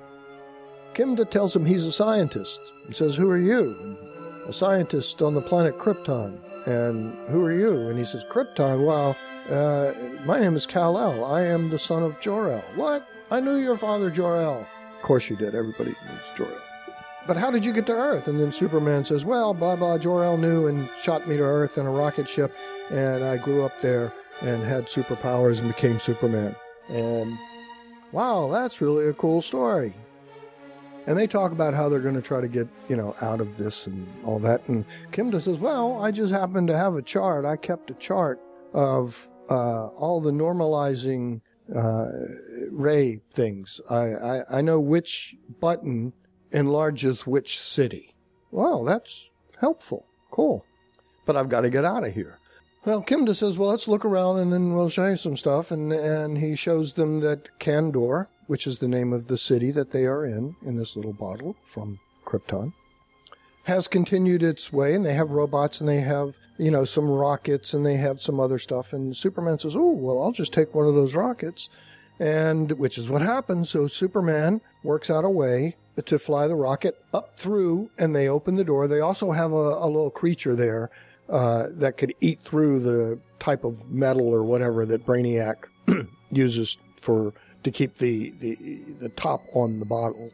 [0.94, 3.96] Kimda tells him he's a scientist and says, Who are you?
[4.48, 6.40] A scientist on the planet Krypton.
[6.66, 7.88] And who are you?
[7.88, 8.86] And he says, Krypton.
[8.86, 9.14] Well,
[9.50, 9.92] uh,
[10.24, 11.22] my name is Kal-El.
[11.22, 12.64] I am the son of Jor-El.
[12.74, 13.06] What?
[13.30, 14.60] I knew your father, Jor-El.
[14.60, 15.54] Of course you did.
[15.54, 16.62] Everybody knows Jor-El.
[17.26, 18.26] But how did you get to Earth?
[18.26, 21.84] And then Superman says, Well, blah, blah, Jor-El knew and shot me to Earth in
[21.84, 22.54] a rocket ship.
[22.88, 26.56] And I grew up there and had superpowers and became Superman.
[26.88, 27.36] And
[28.12, 29.92] wow, that's really a cool story.
[31.08, 33.56] And they talk about how they're going to try to get, you know, out of
[33.56, 34.68] this and all that.
[34.68, 37.46] And Kimda says, Well, I just happen to have a chart.
[37.46, 38.38] I kept a chart
[38.74, 41.40] of uh, all the normalizing
[41.74, 42.08] uh,
[42.70, 43.80] ray things.
[43.88, 46.12] I, I, I know which button
[46.52, 48.14] enlarges which city.
[48.50, 50.04] Wow, that's helpful.
[50.30, 50.66] Cool.
[51.24, 52.38] But I've got to get out of here.
[52.84, 55.70] Well, Kimda says, Well, let's look around and then we'll show you some stuff.
[55.70, 59.92] And, and he shows them that Kandor, which is the name of the city that
[59.92, 62.72] they are in, in this little bottle from Krypton,
[63.64, 67.74] has continued its way, and they have robots, and they have, you know, some rockets,
[67.74, 68.92] and they have some other stuff.
[68.92, 71.68] And Superman says, Oh, well, I'll just take one of those rockets.
[72.18, 73.70] And which is what happens.
[73.70, 78.56] So Superman works out a way to fly the rocket up through, and they open
[78.56, 78.88] the door.
[78.88, 80.90] They also have a, a little creature there
[81.28, 85.56] uh, that could eat through the type of metal or whatever that Brainiac
[86.30, 87.34] uses for
[87.70, 88.54] to keep the, the
[88.98, 90.30] the top on the bottle.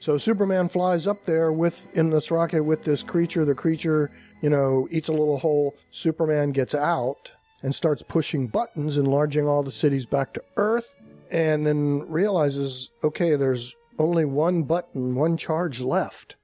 [0.00, 3.44] So Superman flies up there with in this rocket with this creature.
[3.44, 4.10] The creature,
[4.42, 5.74] you know, eats a little hole.
[5.90, 7.30] Superman gets out
[7.62, 10.94] and starts pushing buttons, enlarging all the cities back to Earth,
[11.30, 16.36] and then realizes, okay, there's only one button, one charge left.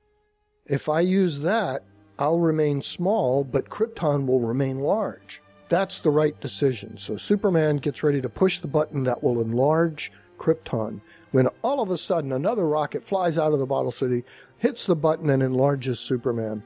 [0.66, 1.82] If I use that,
[2.18, 5.42] I'll remain small, but Krypton will remain large.
[5.68, 6.96] That's the right decision.
[6.96, 11.00] So Superman gets ready to push the button that will enlarge Krypton
[11.30, 14.24] when all of a sudden another rocket flies out of the bottle city,
[14.58, 16.62] hits the button, and enlarges Superman.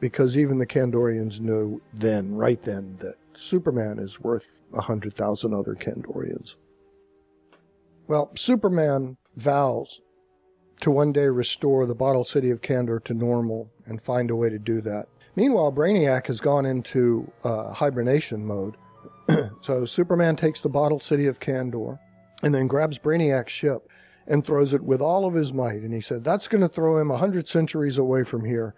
[0.00, 5.54] Because even the Kandorians knew then, right then, that Superman is worth a hundred thousand
[5.54, 6.54] other Kandorians.
[8.06, 10.00] Well, Superman vows
[10.80, 14.48] to one day restore the bottle city of Kandor to normal and find a way
[14.50, 15.08] to do that.
[15.34, 18.76] Meanwhile, Brainiac has gone into uh, hibernation mode.
[19.62, 21.98] so Superman takes the bottle city of Kandor
[22.42, 23.88] and then grabs Brainiac's ship
[24.26, 25.80] and throws it with all of his might.
[25.80, 28.74] And he said, That's going to throw him a hundred centuries away from here.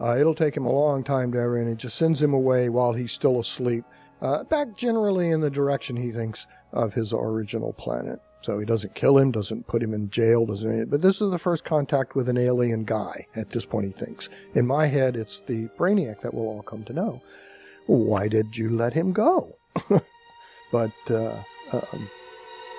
[0.00, 2.68] Uh, it'll take him a long time to ever, and he just sends him away
[2.68, 3.84] while he's still asleep,
[4.20, 8.20] uh, back generally in the direction he thinks of his original planet.
[8.42, 10.90] So he doesn't kill him, doesn't put him in jail, doesn't.
[10.90, 13.26] But this is the first contact with an alien guy.
[13.34, 14.28] At this point, he thinks.
[14.54, 17.22] In my head, it's the Brainiac that we'll all come to know.
[17.86, 19.56] Why did you let him go?
[20.72, 22.10] but uh, um,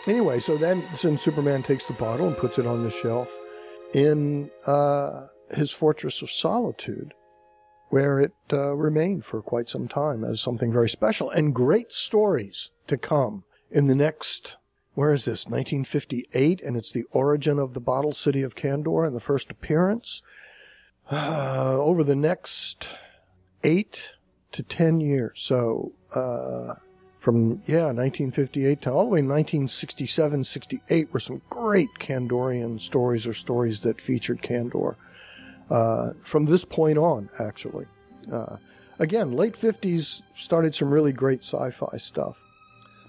[0.07, 3.31] anyway, so then, then Superman takes the bottle and puts it on the shelf
[3.93, 7.13] in uh, his fortress of solitude,
[7.89, 12.71] where it uh, remained for quite some time as something very special and great stories
[12.87, 14.57] to come in the next
[14.95, 15.45] where is this?
[15.45, 20.21] 1958, and it's the origin of the bottle city of Kandor and the first appearance.
[21.11, 22.87] Uh, over the next
[23.63, 24.13] eight
[24.51, 25.39] to ten years.
[25.39, 26.75] So, uh,
[27.25, 33.33] from, yeah, 1958 to all the way 1967, 68 were some great Kandorian stories or
[33.33, 34.95] stories that featured Kandor.
[35.71, 37.87] Uh, from this point on, actually.
[38.31, 38.57] Uh,
[38.99, 42.43] again, late 50s started some really great sci-fi stuff.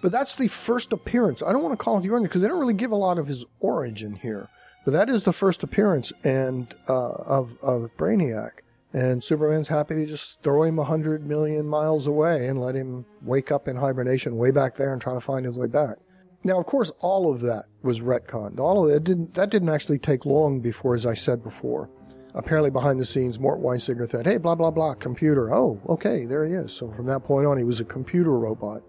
[0.00, 1.42] But that's the first appearance.
[1.42, 3.18] I don't want to call it the origin because they don't really give a lot
[3.18, 4.48] of his origin here.
[4.86, 8.62] But that is the first appearance and uh, of of Brainiac.
[8.92, 13.04] And Superman's happy to just throw him a hundred million miles away and let him
[13.22, 15.96] wake up in hibernation way back there and try to find his way back.
[16.44, 18.60] Now, of course, all of that was retconned.
[18.60, 19.34] All of it didn't.
[19.34, 21.90] That didn't actually take long before, as I said before.
[22.34, 25.52] Apparently, behind the scenes, Mort Weisinger said, "Hey, blah blah blah, computer.
[25.52, 28.82] Oh, okay, there he is." So from that point on, he was a computer robot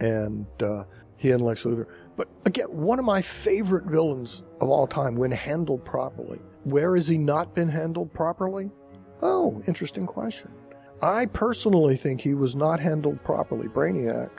[0.00, 0.84] and uh,
[1.16, 1.86] he and Lex Luthor.
[2.16, 6.40] But again, one of my favorite villains of all time when handled properly.
[6.64, 8.70] Where has he not been handled properly?
[9.22, 10.50] Oh, interesting question.
[11.02, 14.30] I personally think he was not handled properly, Brainiac,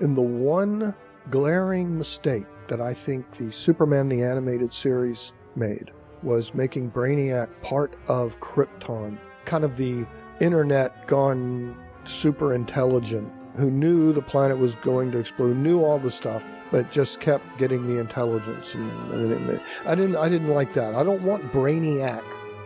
[0.00, 0.94] in the one
[1.30, 5.90] glaring mistake that I think the Superman the Animated Series made
[6.22, 10.06] was making Brainiac part of Krypton, kind of the
[10.40, 16.10] internet gone super intelligent who knew the planet was going to explode, knew all the
[16.10, 19.60] stuff, but just kept getting the intelligence and everything.
[19.86, 20.94] I didn't I didn't like that.
[20.94, 22.22] I don't want Brainiac.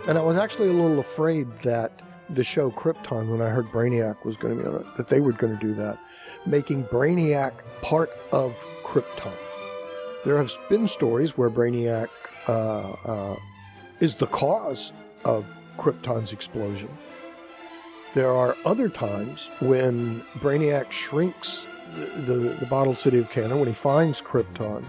[0.09, 4.25] And I was actually a little afraid that the show Krypton, when I heard Brainiac
[4.25, 5.99] was going to be on it, that they were going to do that,
[6.47, 9.35] making Brainiac part of Krypton.
[10.25, 12.09] There have been stories where Brainiac
[12.49, 13.37] uh, uh,
[14.01, 14.93] is the cause
[15.25, 15.45] of
[15.79, 16.91] Krypton's explosion.
[18.15, 23.69] There are other times when Brainiac shrinks the, the, the bottled city of Kandor, when
[23.69, 24.85] he finds Krypton,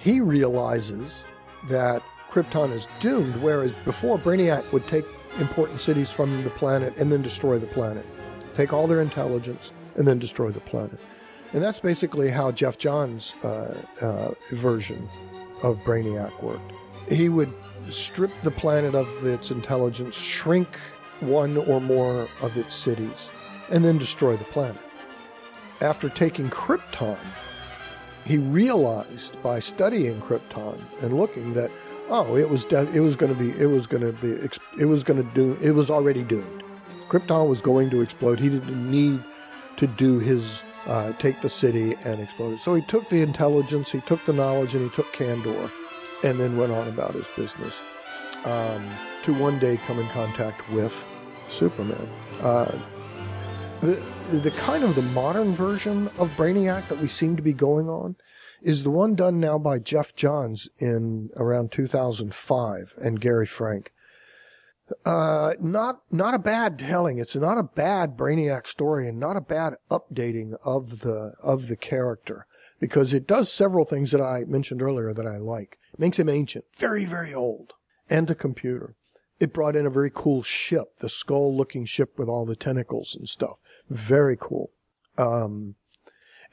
[0.00, 1.24] he realizes
[1.68, 5.04] that Krypton is doomed, whereas before Brainiac would take
[5.38, 8.06] important cities from the planet and then destroy the planet,
[8.54, 10.98] take all their intelligence and then destroy the planet.
[11.52, 15.08] And that's basically how Geoff Johns' uh, uh, version
[15.62, 16.72] of Brainiac worked.
[17.10, 17.52] He would
[17.88, 20.78] strip the planet of its intelligence, shrink
[21.20, 23.30] one or more of its cities,
[23.70, 24.80] and then destroy the planet.
[25.80, 27.18] After taking Krypton,
[28.24, 31.70] he realized by studying Krypton and looking that
[32.10, 34.30] oh, it was it was going to be it was going to be
[34.80, 36.62] it was going to do it was already doomed.
[37.08, 38.38] Krypton was going to explode.
[38.38, 39.22] He didn't need
[39.76, 42.60] to do his uh, take the city and explode it.
[42.60, 45.70] So he took the intelligence, he took the knowledge, and he took Kandor,
[46.24, 47.78] and then went on about his business
[48.44, 48.88] um,
[49.22, 51.06] to one day come in contact with
[51.48, 52.08] Superman.
[52.40, 52.78] Uh,
[53.80, 57.88] the the kind of the modern version of Brainiac that we seem to be going
[57.88, 58.16] on
[58.62, 63.92] is the one done now by Geoff Johns in around 2005 and Gary Frank.
[65.04, 67.18] Uh, not not a bad telling.
[67.18, 71.76] It's not a bad Brainiac story, and not a bad updating of the of the
[71.76, 72.46] character
[72.80, 75.78] because it does several things that I mentioned earlier that I like.
[75.92, 77.74] It makes him ancient, very very old,
[78.08, 78.94] and a computer.
[79.38, 83.28] It brought in a very cool ship, the skull-looking ship with all the tentacles and
[83.28, 83.60] stuff.
[83.88, 84.72] Very cool.
[85.16, 85.76] Um,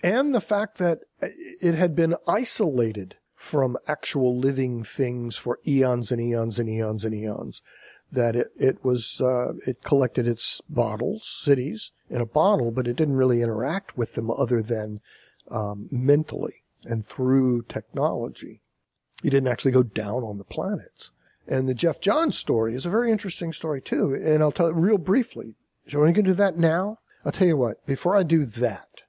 [0.06, 6.22] and the fact that it had been isolated from actual living things for eons and
[6.22, 7.64] eons and eons and eons.
[8.12, 12.96] That it, it was, uh, it collected its bottles, cities in a bottle, but it
[12.96, 15.02] didn't really interact with them other than,
[15.50, 18.62] um, mentally and through technology.
[19.24, 21.10] He didn't actually go down on the planets.
[21.48, 24.14] And the Geoff Johns story is a very interesting story too.
[24.14, 25.56] And I'll tell it real briefly.
[25.88, 27.00] So we're going to do that now.
[27.26, 29.02] I'll tell you what, before I do that,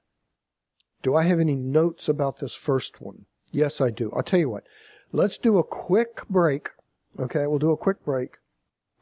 [1.03, 3.25] do I have any notes about this first one?
[3.51, 4.11] Yes, I do.
[4.15, 4.65] I'll tell you what.
[5.11, 6.69] Let's do a quick break.
[7.19, 8.37] Okay, we'll do a quick break.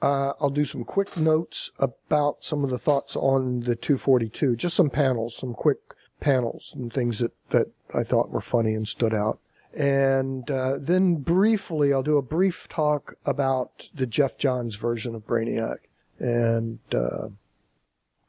[0.02, 4.56] Uh, I'll do some quick notes about some of the thoughts on the 242.
[4.56, 5.80] Just some panels, some quick
[6.20, 9.40] panels and things that, that I thought were funny and stood out.
[9.74, 15.26] And uh, then briefly, I'll do a brief talk about the Geoff Johns version of
[15.26, 15.78] Brainiac.
[16.20, 17.30] And, uh,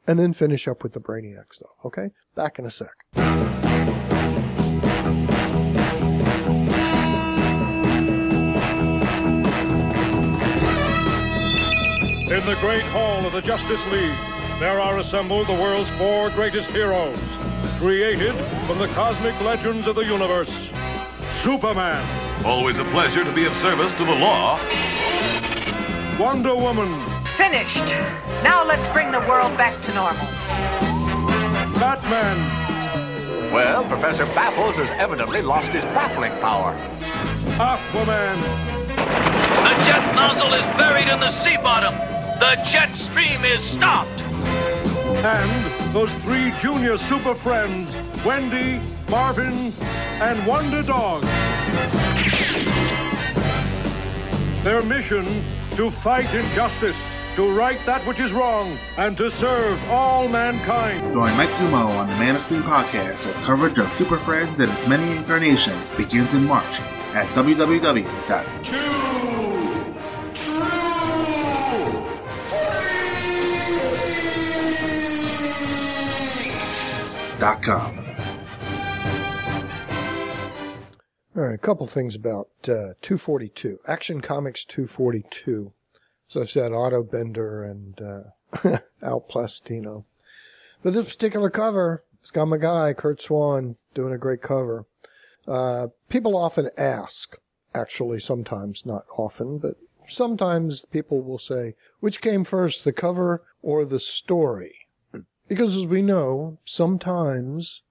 [0.07, 1.75] and then finish up with the Brainiac stuff.
[1.85, 2.09] Okay?
[2.35, 2.89] Back in a sec.
[12.29, 14.15] In the great hall of the Justice League,
[14.59, 17.17] there are assembled the world's four greatest heroes,
[17.77, 18.33] created
[18.65, 20.51] from the cosmic legends of the universe.
[21.29, 22.03] Superman,
[22.45, 24.59] Always a pleasure to be of service to the law.
[26.19, 26.93] Wonder Woman,
[27.37, 27.85] Finished.
[28.43, 30.25] Now let's bring the world back to normal.
[31.79, 32.37] Batman,
[33.53, 36.73] Well, Professor Baffles has evidently lost his baffling power.
[37.59, 38.41] Aquaman,
[38.95, 41.93] The jet nozzle is buried in the sea bottom.
[42.39, 44.21] The jet stream is stopped.
[45.23, 49.73] and those three junior super friends, Wendy, Marvin,
[50.21, 51.21] and Wonder Dog.
[54.63, 55.43] Their mission
[55.75, 56.97] to fight injustice,
[57.37, 61.13] to right that which is wrong, and to serve all mankind.
[61.13, 64.71] Join Mike Zumo on the Man of Screen podcast as coverage of Super Friends and
[64.71, 66.65] its many incarnations begins in March
[67.13, 68.07] at www.
[77.39, 77.99] Dot com.
[81.35, 85.71] All right, a couple things about uh, 242, Action Comics 242.
[86.27, 90.03] So I said Otto Binder and uh, Al Plastino.
[90.83, 94.85] But this particular cover, it's got my guy, Curt Swan, doing a great cover.
[95.47, 97.37] Uh, people often ask,
[97.73, 99.75] actually, sometimes, not often, but
[100.07, 104.87] sometimes people will say, which came first, the cover or the story?
[105.47, 107.83] Because as we know, sometimes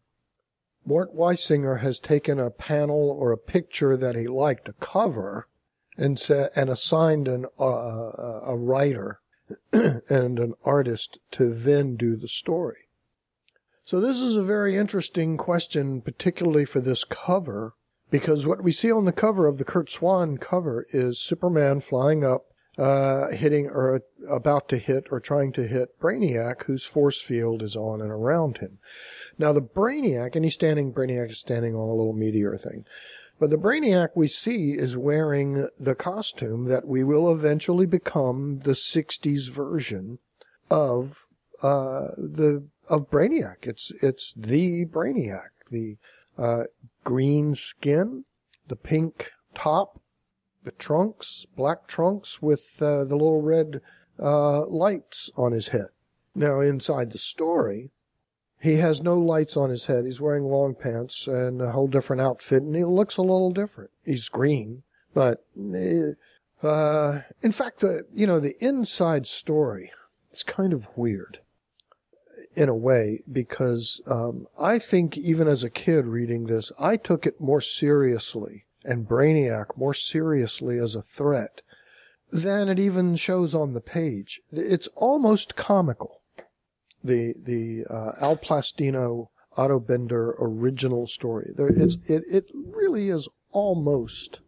[0.85, 5.49] Mort Weisinger has taken a panel or a picture that he liked, a cover,
[5.97, 9.21] and sa- and assigned an uh, a writer
[9.73, 12.89] and an artist to then do the story.
[13.85, 17.75] So this is a very interesting question, particularly for this cover,
[18.11, 22.25] because what we see on the cover of the Curt Swan cover is Superman flying
[22.25, 27.63] up, uh, hitting or about to hit or trying to hit Brainiac, whose force field
[27.63, 28.79] is on and around him.
[29.39, 32.85] Now the Brainiac, and he's standing, Brainiac is standing on a little meteor thing.
[33.39, 38.73] But the Brainiac we see is wearing the costume that we will eventually become the
[38.73, 40.19] 60s version
[40.71, 41.27] of
[41.63, 43.59] uh, the of Brainiac.
[43.63, 45.51] It's it's the Brainiac.
[45.71, 45.97] The
[46.39, 46.65] uh,
[47.05, 48.25] green skin,
[48.69, 50.01] the pink top,
[50.65, 53.81] the trunks, black trunks with uh, the little red
[54.19, 55.89] uh, lights on his head.
[56.35, 57.91] Now, inside the story,
[58.61, 60.05] he has no lights on his head.
[60.05, 63.91] He's wearing long pants and a whole different outfit, and he looks a little different.
[64.05, 64.83] He's green,
[65.15, 65.45] but
[66.63, 69.93] uh, in fact, the you know the inside story,
[70.31, 71.41] it's kind of weird
[72.55, 77.27] in a way because um, I think even as a kid reading this, I took
[77.27, 81.61] it more seriously and Brainiac more seriously as a threat
[82.33, 84.41] than it even shows on the page.
[84.51, 86.16] It's almost comical.
[87.07, 91.53] The the uh, Al Plastino Otto Binder original story.
[91.55, 94.41] There, it's it it really is almost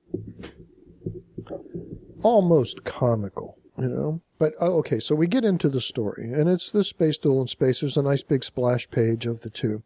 [2.23, 4.21] almost comical, you know.
[4.39, 7.49] But oh, okay, so we get into the story, and it's the space duel in
[7.49, 7.81] space.
[7.81, 9.83] There's a nice big splash page of the two.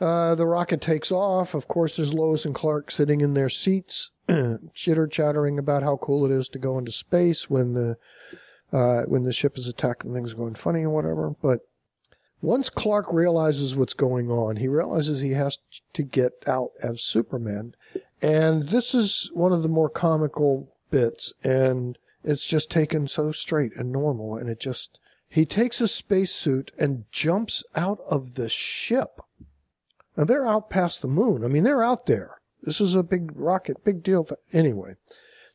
[0.00, 1.52] Uh, the rocket takes off.
[1.52, 4.10] Of course, there's Lois and Clark sitting in their seats,
[4.74, 7.96] chitter chattering about how cool it is to go into space when the
[8.72, 11.34] uh, when the ship is attacked and things are going funny and whatever.
[11.42, 11.60] But
[12.42, 15.58] once Clark realizes what's going on, he realizes he has
[15.92, 17.74] to get out as Superman,
[18.22, 21.32] and this is one of the more comical bits.
[21.42, 26.72] And it's just taken so straight and normal, and it just he takes a spacesuit
[26.78, 29.20] and jumps out of the ship.
[30.16, 31.44] Now they're out past the moon.
[31.44, 32.40] I mean, they're out there.
[32.62, 34.24] This is a big rocket, big deal.
[34.24, 34.94] Th- anyway,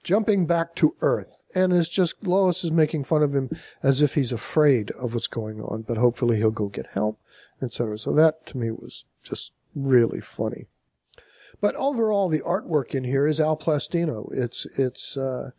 [0.04, 3.50] jumping back to Earth, and it's just Lois is making fun of him
[3.82, 7.20] as if he's afraid of what's going on, but hopefully he'll go get help,
[7.62, 7.98] etc.
[7.98, 10.68] So that to me was just really funny.
[11.62, 14.30] But overall, the artwork in here is Al Plastino.
[14.34, 15.52] It's it's uh,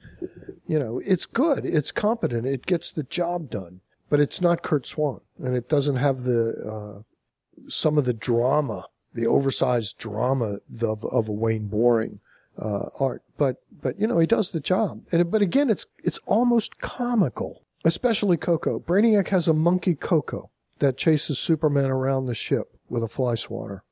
[0.67, 1.65] you know it's good.
[1.65, 2.47] It's competent.
[2.47, 3.81] It gets the job done.
[4.09, 8.87] But it's not Curt Swan, and it doesn't have the uh, some of the drama,
[9.15, 12.21] the oversized drama of, of a Wayne Boring
[12.59, 13.23] uh, art.
[13.39, 15.03] But but you know he does the job.
[15.13, 18.79] And but again, it's it's almost comical, especially Koko.
[18.79, 23.83] Brainiac has a monkey Koko that chases Superman around the ship with a fly swatter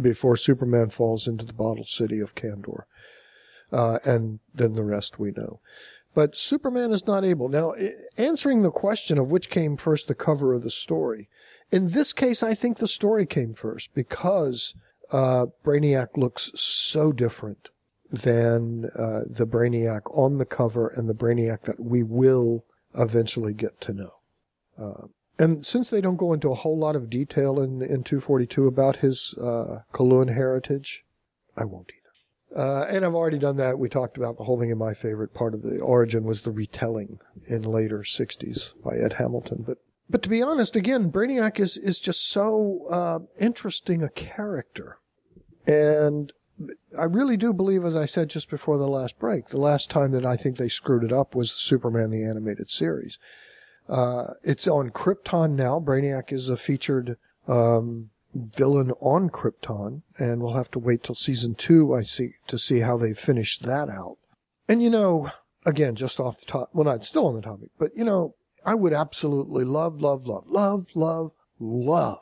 [0.00, 2.84] before Superman falls into the bottled city of Kandor.
[3.70, 5.60] Uh, and then the rest we know.
[6.14, 7.48] But Superman is not able.
[7.48, 7.74] Now,
[8.16, 11.28] answering the question of which came first, the cover or the story,
[11.70, 14.74] in this case, I think the story came first because
[15.12, 17.68] uh, Brainiac looks so different
[18.10, 23.80] than uh, the Brainiac on the cover and the Brainiac that we will eventually get
[23.82, 24.12] to know.
[24.80, 25.06] Uh,
[25.38, 28.96] and since they don't go into a whole lot of detail in, in 242 about
[28.96, 31.04] his uh, heritage,
[31.56, 32.60] I won't either.
[32.60, 33.78] Uh, and I've already done that.
[33.78, 36.50] We talked about the whole thing in my favorite part of the origin was the
[36.50, 39.64] retelling in later 60s by Ed Hamilton.
[39.66, 39.78] But
[40.10, 44.98] but to be honest, again, Brainiac is is just so uh, interesting a character,
[45.66, 46.32] and
[46.98, 50.12] I really do believe, as I said just before the last break, the last time
[50.12, 53.18] that I think they screwed it up was Superman the animated series.
[53.88, 55.80] Uh, it's on Krypton now.
[55.80, 61.54] Brainiac is a featured um, villain on Krypton, and we'll have to wait till season
[61.54, 61.94] two.
[61.94, 64.18] I see to see how they finish that out.
[64.68, 65.30] And you know,
[65.64, 68.34] again, just off the top, well, not still on the topic, but you know,
[68.64, 72.20] I would absolutely love, love, love, love, love, love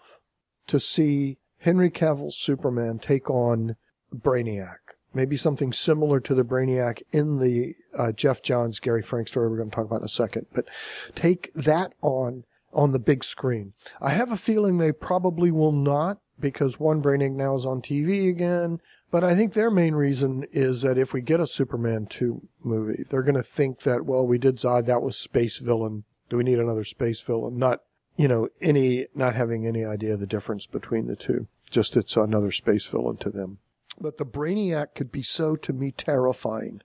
[0.68, 3.76] to see Henry Cavill's Superman take on
[4.22, 4.78] Brainiac.
[5.14, 9.56] Maybe something similar to the Brainiac in the uh, Geoff Johns, Gary Frank story we're
[9.56, 10.46] going to talk about in a second.
[10.52, 10.66] But
[11.14, 13.72] take that on on the big screen.
[14.02, 18.28] I have a feeling they probably will not because one Brainiac now is on TV
[18.28, 18.80] again.
[19.10, 23.04] But I think their main reason is that if we get a Superman 2 movie,
[23.08, 26.44] they're going to think that, well, we did Zod, that was space villain do we
[26.44, 27.58] need another space villain?
[27.58, 27.82] Not,
[28.16, 31.46] you know, any, not having any idea of the difference between the two.
[31.70, 33.58] Just it's another space villain to them.
[34.00, 36.82] But the Brainiac could be so, to me, terrifying.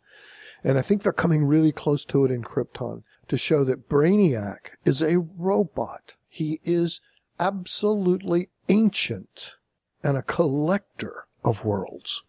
[0.63, 4.71] And I think they're coming really close to it in Krypton to show that Brainiac
[4.85, 6.13] is a robot.
[6.29, 7.01] He is
[7.39, 9.55] absolutely ancient
[10.03, 12.23] and a collector of worlds.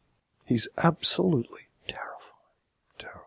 [0.45, 2.09] He's absolutely terrifying.
[2.99, 3.27] Terrifying.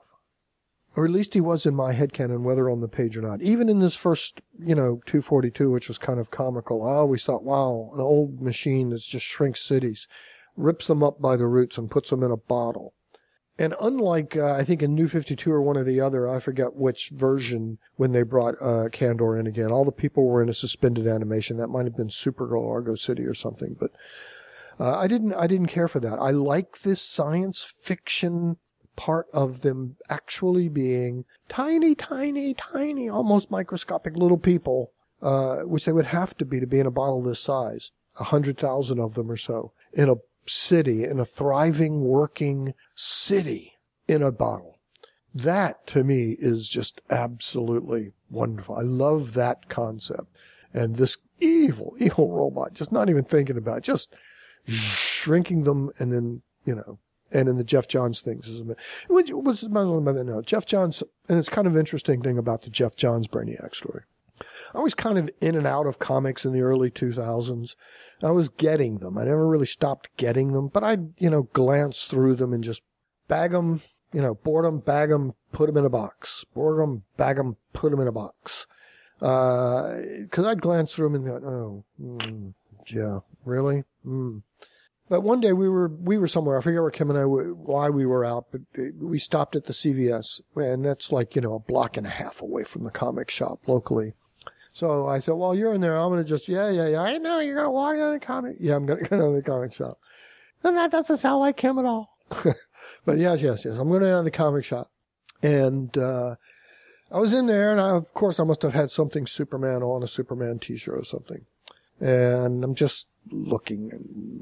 [0.95, 3.41] or at least he was in my headcanon, whether on the page or not.
[3.41, 7.43] Even in this first, you know, 242, which was kind of comical, I always thought,
[7.43, 10.07] wow, an old machine that just shrinks cities,
[10.55, 12.93] rips them up by the roots and puts them in a bottle.
[13.57, 16.75] And unlike, uh, I think in New 52 or one or the other, I forget
[16.75, 20.53] which version when they brought uh, Kandor in again, all the people were in a
[20.53, 21.55] suspended animation.
[21.55, 23.75] That might have been Supergirl Argo City or something.
[23.79, 23.91] But
[24.77, 25.33] Uh, I didn't.
[25.33, 26.19] I didn't care for that.
[26.19, 28.57] I like this science fiction
[28.97, 34.91] part of them actually being tiny, tiny, tiny, almost microscopic little people,
[35.21, 37.91] uh, which they would have to be to be in a bottle this size.
[38.19, 40.15] A hundred thousand of them or so in a
[40.47, 43.73] city, in a thriving, working city
[44.07, 44.79] in a bottle.
[45.33, 48.75] That to me is just absolutely wonderful.
[48.75, 50.27] I love that concept.
[50.73, 54.13] And this evil, evil robot, just not even thinking about it, just
[54.65, 56.99] shrinking them and then, you know,
[57.31, 58.47] and in the Geoff Johns things
[59.07, 63.27] which was now Geoff Johns, and it's kind of interesting thing about the Geoff Johns
[63.27, 64.03] Brainiac story.
[64.75, 67.75] I was kind of in and out of comics in the early 2000s.
[68.21, 69.17] I was getting them.
[69.17, 72.81] I never really stopped getting them, but I'd, you know, glance through them and just
[73.27, 73.81] bag them,
[74.13, 76.45] you know, board them, bag them, put them in a box.
[76.53, 78.67] Board them, bag them, put them in a box.
[79.21, 79.95] Uh,
[80.29, 82.53] cause I'd glance through them and go, oh, mm,
[82.87, 83.83] yeah, really?
[84.05, 84.43] Mm.
[85.07, 86.57] But one day we were we were somewhere.
[86.57, 88.61] I forget where Kim and I why we were out, but
[88.99, 92.41] we stopped at the CVS, and that's like you know a block and a half
[92.41, 94.13] away from the comic shop locally.
[94.75, 95.95] So I said, "Well, you're in there.
[95.95, 96.99] I'm gonna just yeah yeah yeah.
[96.99, 98.57] I know you're gonna walk in the comic.
[98.59, 99.97] Yeah, I'm gonna go to the comic shop.
[100.65, 102.17] And that doesn't sound like him at all.
[103.05, 103.77] but yes, yes, yes.
[103.77, 104.91] I'm going to the comic shop,
[105.41, 106.35] and uh,
[107.09, 110.03] I was in there, and I, of course I must have had something Superman on
[110.03, 111.45] a Superman T-shirt or something,
[112.01, 113.91] and I'm just looking.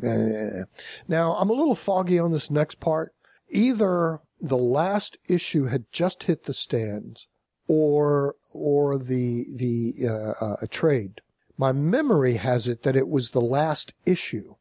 [0.02, 0.64] Eh.
[1.08, 3.14] Now, I'm a little foggy on this next part.
[3.50, 7.28] Either the last issue had just hit the stands
[7.68, 11.22] or, or the, the, uh, uh, trade.
[11.58, 14.56] My memory has it that it was the last issue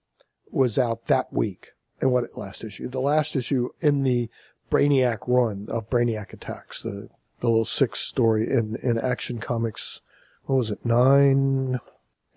[0.51, 1.71] was out that week.
[2.01, 2.89] And what last issue?
[2.89, 4.29] The last issue in the
[4.71, 7.09] Brainiac run of Brainiac Attacks, the,
[7.41, 10.01] the little six story in, in Action Comics.
[10.45, 10.85] What was it?
[10.85, 11.79] Nine,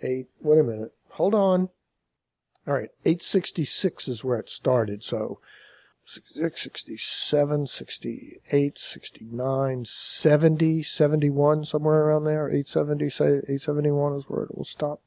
[0.03, 0.93] eight, wait a minute.
[1.11, 1.70] Hold on.
[2.68, 5.03] All right, 866 is where it started.
[5.03, 5.64] So 66,
[6.06, 12.47] 67, 68, 69, 70, 71, somewhere around there.
[12.47, 15.01] 870, say 871 is where it will stop.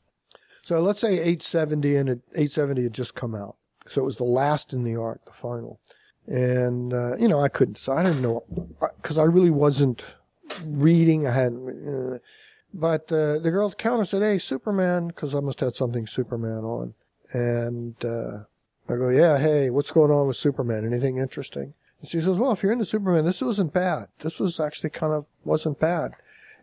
[0.63, 3.57] So let's say 870 and it, 870 had just come out.
[3.89, 5.81] So it was the last in the art, the final.
[6.27, 8.01] And, uh, you know, I couldn't decide.
[8.01, 8.45] I didn't know,
[9.01, 10.05] because I really wasn't
[10.65, 11.27] reading.
[11.27, 12.19] I hadn't, uh,
[12.75, 16.07] but uh, the girl at the counter said, hey, Superman, because I must have something
[16.07, 16.95] Superman on.
[17.33, 18.45] And uh,
[18.91, 20.87] I go, yeah, hey, what's going on with Superman?
[20.87, 21.75] Anything interesting?
[22.01, 24.09] And she says, well, if you're into Superman, this wasn't bad.
[24.21, 26.13] This was actually kind of wasn't bad.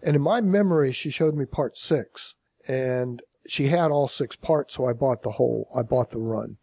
[0.02, 2.36] And in my memory, she showed me part six,
[2.68, 6.58] and she had all six parts, so I bought the whole, I bought the run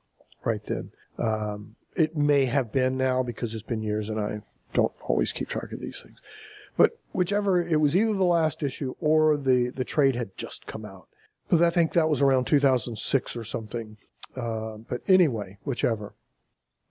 [0.44, 0.92] right then.
[1.18, 4.40] Um, it may have been now because it's been years and I
[4.72, 6.18] don't always keep track of these things.
[6.76, 10.84] But whichever, it was either the last issue or the, the trade had just come
[10.84, 11.08] out.
[11.50, 13.98] But I think that was around 2006 or something.
[14.36, 16.14] Uh, but anyway, whichever.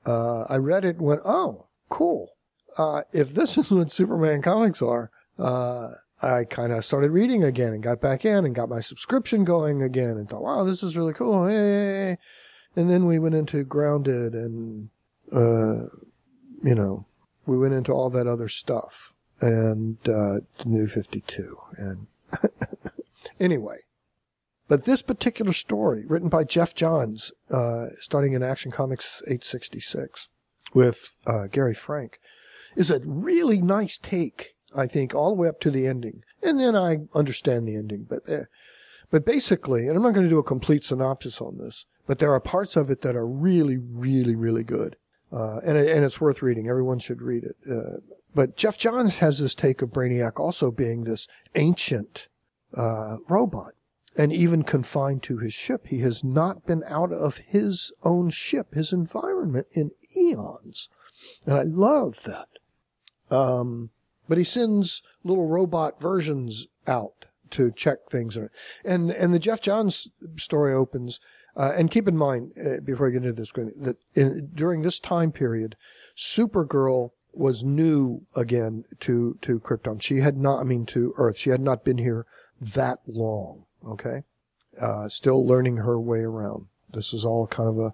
[0.05, 2.33] Uh, I read it and went, oh, cool.
[2.77, 7.73] Uh, if this is what Superman comics are, uh, I kind of started reading again
[7.73, 10.95] and got back in and got my subscription going again and thought, wow, this is
[10.95, 11.47] really cool.
[11.47, 12.17] Hey.
[12.75, 14.89] And then we went into Grounded and,
[15.33, 15.87] uh,
[16.63, 17.05] you know,
[17.45, 19.97] we went into all that other stuff and,
[20.63, 21.57] new 52.
[21.77, 22.07] And
[23.39, 23.77] anyway,
[24.71, 30.29] but this particular story, written by Geoff Johns, uh, starting in Action Comics 866
[30.73, 32.21] with uh, Gary Frank,
[32.77, 36.23] is a really nice take, I think, all the way up to the ending.
[36.41, 38.45] And then I understand the ending, but uh,
[39.09, 42.33] but basically, and I'm not going to do a complete synopsis on this, but there
[42.33, 44.95] are parts of it that are really, really, really good.
[45.33, 46.69] Uh, and, and it's worth reading.
[46.69, 47.57] Everyone should read it.
[47.69, 47.97] Uh,
[48.33, 52.29] but Geoff Johns has this take of Brainiac also being this ancient
[52.73, 53.73] uh, robot
[54.17, 55.87] and even confined to his ship.
[55.87, 60.89] He has not been out of his own ship, his environment in eons.
[61.45, 62.49] And I love that.
[63.29, 63.91] Um,
[64.27, 68.37] but he sends little robot versions out to check things.
[68.83, 70.07] And, and the Geoff Johns
[70.37, 71.19] story opens,
[71.55, 74.99] uh, and keep in mind, uh, before I get into this, that in, during this
[74.99, 75.75] time period,
[76.17, 80.01] Supergirl was new again to, to Krypton.
[80.01, 81.37] She had not, I mean, to Earth.
[81.37, 82.25] She had not been here
[82.59, 83.65] that long.
[83.87, 84.23] Okay.
[84.79, 86.67] Uh, still learning her way around.
[86.93, 87.93] This is all kind of a,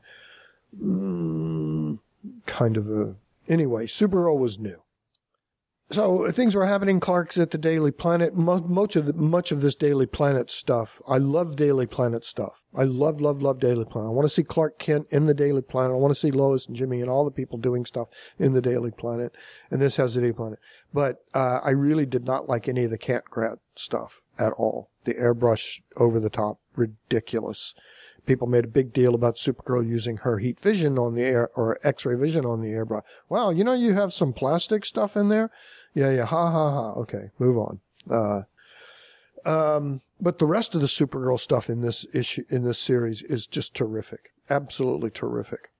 [0.75, 1.99] mm,
[2.45, 3.15] kind of a,
[3.47, 4.81] anyway, Supergirl was new.
[5.89, 6.99] So things were happening.
[6.99, 8.35] Clark's at the Daily Planet.
[8.35, 11.01] Much of the, much of this Daily Planet stuff.
[11.07, 12.61] I love Daily Planet stuff.
[12.75, 14.09] I love, love, love Daily Planet.
[14.09, 15.93] I want to see Clark Kent in the Daily Planet.
[15.93, 18.61] I want to see Lois and Jimmy and all the people doing stuff in the
[18.61, 19.33] Daily Planet.
[19.71, 20.59] And this has the Daily Planet.
[20.93, 24.89] But uh, I really did not like any of the Grad stuff at all.
[25.07, 27.73] The airbrush over the top, ridiculous.
[28.25, 31.79] people made a big deal about Supergirl using her heat vision on the air or
[31.81, 33.03] X-ray vision on the airbrush.
[33.29, 35.49] Wow, you know, you have some plastic stuff in there.
[35.95, 36.91] Yeah, yeah, ha ha ha.
[36.99, 37.79] Okay, move on.
[38.11, 38.41] Uh,
[39.49, 43.47] um, but the rest of the Supergirl stuff in this issue in this series is
[43.47, 45.71] just terrific, absolutely terrific.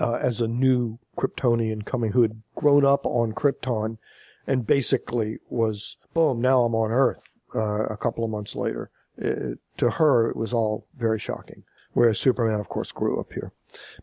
[0.00, 3.98] Uh, as a new Kryptonian coming who had grown up on Krypton
[4.44, 7.35] and basically was boom, now I'm on Earth.
[7.54, 11.62] Uh, a couple of months later, it, to her it was all very shocking.
[11.92, 13.52] Whereas Superman, of course, grew up here.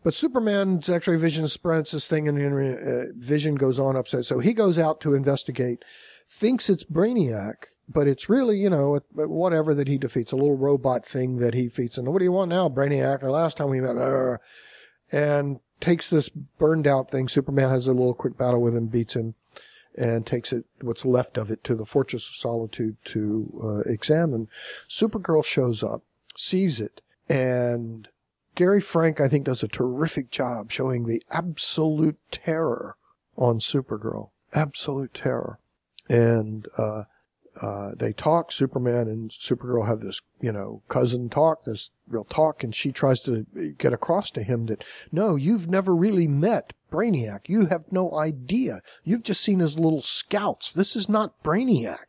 [0.02, 4.24] But Superman's X-ray vision spreads this thing, and uh, Vision goes on upset.
[4.24, 5.84] So he goes out to investigate,
[6.28, 7.54] thinks it's Brainiac,
[7.88, 11.64] but it's really, you know, whatever that he defeats, a little robot thing that he
[11.64, 11.98] defeats.
[11.98, 13.22] And what do you want now, Brainiac?
[13.22, 14.38] Or last time we met, uh,
[15.12, 17.28] and takes this burned out thing.
[17.28, 19.34] Superman has a little quick battle with him, beats him,
[19.96, 24.48] and takes it, what's left of it, to the Fortress of Solitude to uh, examine.
[24.88, 26.02] Supergirl shows up,
[26.36, 28.08] sees it, and
[28.54, 32.96] Gary Frank, I think, does a terrific job showing the absolute terror
[33.36, 34.30] on Supergirl.
[34.52, 35.58] Absolute terror.
[36.08, 37.04] And, uh,
[37.60, 38.50] uh, they talk.
[38.50, 43.20] Superman and Supergirl have this, you know, cousin talk, this real talk, and she tries
[43.22, 43.46] to
[43.78, 44.82] get across to him that,
[45.12, 47.48] no, you've never really met Brainiac.
[47.48, 48.80] You have no idea.
[49.02, 50.70] You've just seen his little scouts.
[50.70, 52.06] This is not Brainiac.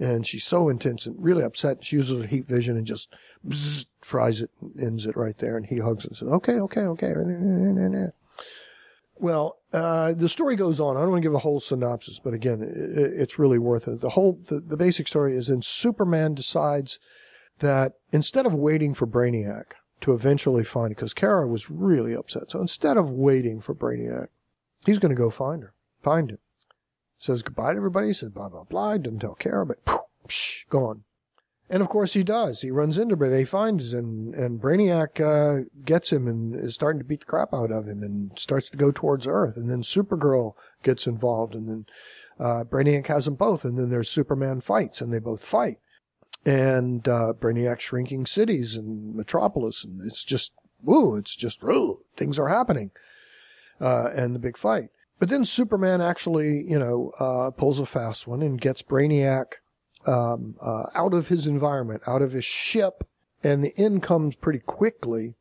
[0.00, 1.84] And she's so intense and really upset.
[1.84, 3.14] She uses her heat vision and just
[3.46, 5.56] bzzz, fries it, and ends it right there.
[5.56, 7.12] And he hugs and says, okay, okay, okay.
[9.16, 10.96] Well, uh, the story goes on.
[10.96, 14.00] I don't want to give a whole synopsis, but again, it, it's really worth it.
[14.00, 16.98] The whole, the, the basic story is then Superman decides
[17.60, 22.50] that instead of waiting for Brainiac to eventually find because Kara was really upset.
[22.50, 24.28] So instead of waiting for Brainiac,
[24.84, 26.38] he's going to go find her, find him.
[27.16, 28.98] Says goodbye to everybody, says blah, blah, blah.
[28.98, 31.04] Doesn't tell Kara, but poof, psh, gone.
[31.70, 32.60] And of course he does.
[32.60, 33.38] He runs into Brainiac.
[33.38, 37.54] He finds and and Brainiac uh, gets him and is starting to beat the crap
[37.54, 39.56] out of him and starts to go towards Earth.
[39.56, 40.52] And then Supergirl
[40.82, 41.86] gets involved and then
[42.38, 43.64] uh, Brainiac has them both.
[43.64, 45.78] And then there's Superman fights and they both fight.
[46.46, 51.16] And uh, Brainiac shrinking cities and Metropolis and it's just woo.
[51.16, 52.00] It's just woo.
[52.16, 52.90] Things are happening.
[53.80, 54.90] Uh, and the big fight.
[55.18, 59.54] But then Superman actually, you know, uh, pulls a fast one and gets Brainiac
[60.06, 63.06] um, uh, out of his environment, out of his ship,
[63.42, 65.34] and the end comes pretty quickly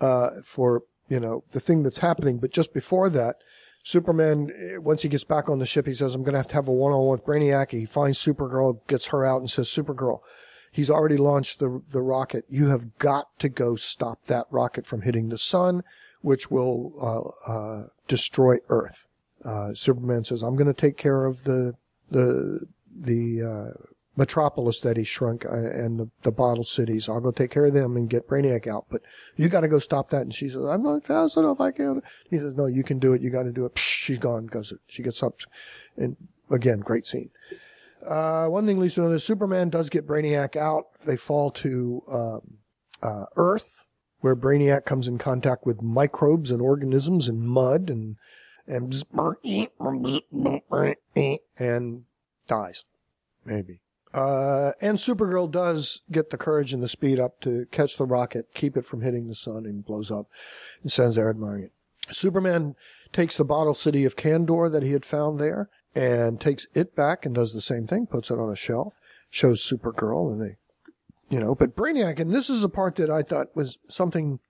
[0.00, 2.38] uh, for you know the thing that's happening.
[2.38, 3.36] But just before that,
[3.82, 6.48] Superman, eh, once he gets back on the ship, he says, "I'm going to have
[6.48, 10.20] to have a one-on-one with Brainiac." He finds Supergirl, gets her out, and says, "Supergirl."
[10.70, 12.44] He's already launched the the rocket.
[12.48, 15.82] You have got to go stop that rocket from hitting the sun,
[16.20, 16.92] which will
[17.48, 19.06] uh, uh, destroy Earth.
[19.44, 21.74] Uh, Superman says, "I'm going to take care of the
[22.10, 27.08] the the uh, metropolis that he shrunk uh, and the, the bottle cities.
[27.08, 28.86] I'll go take care of them and get Brainiac out.
[28.90, 29.02] But
[29.36, 30.22] you got to go stop that.
[30.22, 31.60] And she says, I'm not fast enough.
[31.60, 32.04] I can't.
[32.28, 33.22] He says, No, you can do it.
[33.22, 33.74] You got to do it.
[33.74, 34.46] Psh, she's gone.
[34.46, 34.72] Goes.
[34.86, 35.40] She gets up.
[35.96, 36.16] And
[36.50, 37.30] again, great scene.
[38.06, 40.86] Uh, one thing Lisa knows, Superman does get Brainiac out.
[41.06, 42.58] They fall to um,
[43.02, 43.84] uh, Earth,
[44.20, 48.16] where Brainiac comes in contact with microbes and organisms and mud and
[48.66, 48.94] and
[51.58, 52.04] and
[52.46, 52.84] dies.
[53.44, 53.80] Maybe.
[54.14, 58.48] Uh, and Supergirl does get the courage and the speed up to catch the rocket,
[58.54, 60.26] keep it from hitting the sun, and blows up
[60.82, 61.72] and sends admiring it.
[62.14, 62.74] Superman
[63.12, 67.24] takes the bottle city of Kandor that he had found there and takes it back
[67.24, 68.94] and does the same thing, puts it on a shelf,
[69.30, 70.56] shows Supergirl, and they,
[71.28, 74.40] you know, but Brainiac, and this is a part that I thought was something,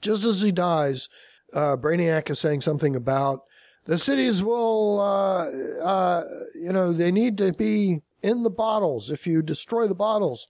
[0.00, 1.08] just as he dies,
[1.52, 3.42] uh, Brainiac is saying something about
[3.84, 6.22] the cities will, uh, uh,
[6.54, 9.10] you know, they need to be in the bottles.
[9.10, 10.48] If you destroy the bottles,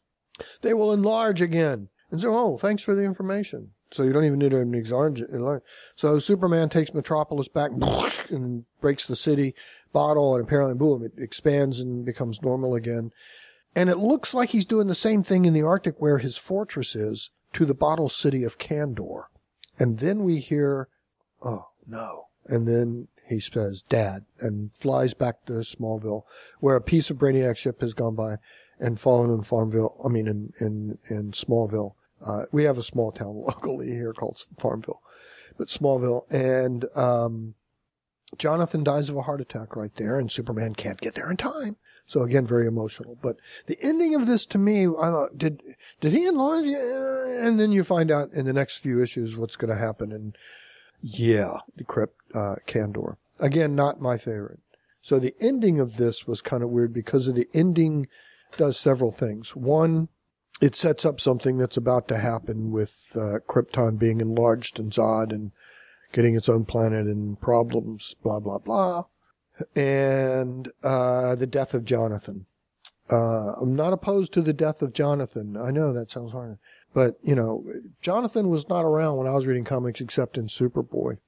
[0.62, 1.88] they will enlarge again.
[2.10, 3.70] And so, oh, thanks for the information.
[3.92, 5.62] So you don't even need to enlarge.
[5.96, 7.70] So Superman takes Metropolis back
[8.30, 9.54] and breaks the city
[9.92, 13.12] bottle, and apparently, boom, it expands and becomes normal again.
[13.74, 16.94] And it looks like he's doing the same thing in the Arctic where his fortress
[16.94, 19.24] is to the bottle city of Kandor.
[19.78, 20.88] And then we hear,
[21.42, 22.26] oh no.
[22.46, 26.22] And then he says, Dad, and flies back to Smallville,
[26.60, 28.36] where a piece of Brainiac ship has gone by
[28.78, 31.94] and fallen in Farmville, I mean, in, in, in Smallville.
[32.24, 35.02] Uh, we have a small town locally here called Farmville,
[35.56, 36.30] but Smallville.
[36.30, 37.54] And, um,
[38.38, 41.76] Jonathan dies of a heart attack right there, and Superman can't get there in time.
[42.06, 43.18] So again, very emotional.
[43.22, 45.62] But the ending of this to me, I thought, did
[46.00, 46.66] did he enlarge?
[46.66, 50.36] And then you find out in the next few issues what's going to happen, and
[51.02, 53.16] yeah, decrypt uh, Kandor.
[53.38, 54.60] Again, not my favorite.
[55.02, 58.06] So the ending of this was kind of weird because of the ending
[58.56, 59.56] does several things.
[59.56, 60.08] One,
[60.60, 65.32] it sets up something that's about to happen with uh, Krypton being enlarged and Zod
[65.32, 65.50] and
[66.12, 69.04] getting its own planet and problems, blah, blah, blah.
[69.74, 72.46] And uh, the death of Jonathan.
[73.10, 75.56] Uh, I'm not opposed to the death of Jonathan.
[75.56, 76.58] I know that sounds hard.
[76.94, 77.64] But, you know,
[78.00, 81.18] Jonathan was not around when I was reading comics except in Superboy.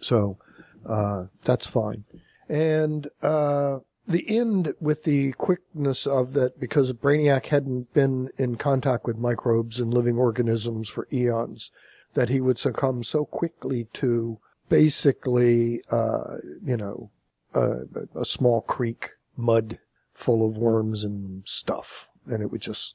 [0.00, 0.38] So,
[0.86, 2.04] uh, that's fine.
[2.48, 9.06] And, uh, the end with the quickness of that because Brainiac hadn't been in contact
[9.06, 11.70] with microbes and living organisms for eons,
[12.12, 14.38] that he would succumb so quickly to
[14.68, 17.10] basically, uh, you know,
[17.54, 17.82] a,
[18.14, 19.78] a small creek, mud
[20.14, 22.08] full of worms and stuff.
[22.26, 22.94] And it would just.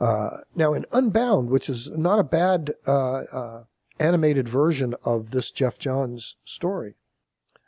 [0.00, 3.64] Uh, now in Unbound, which is not a bad, uh, uh,
[4.00, 6.94] animated version of this Geoff Johns story.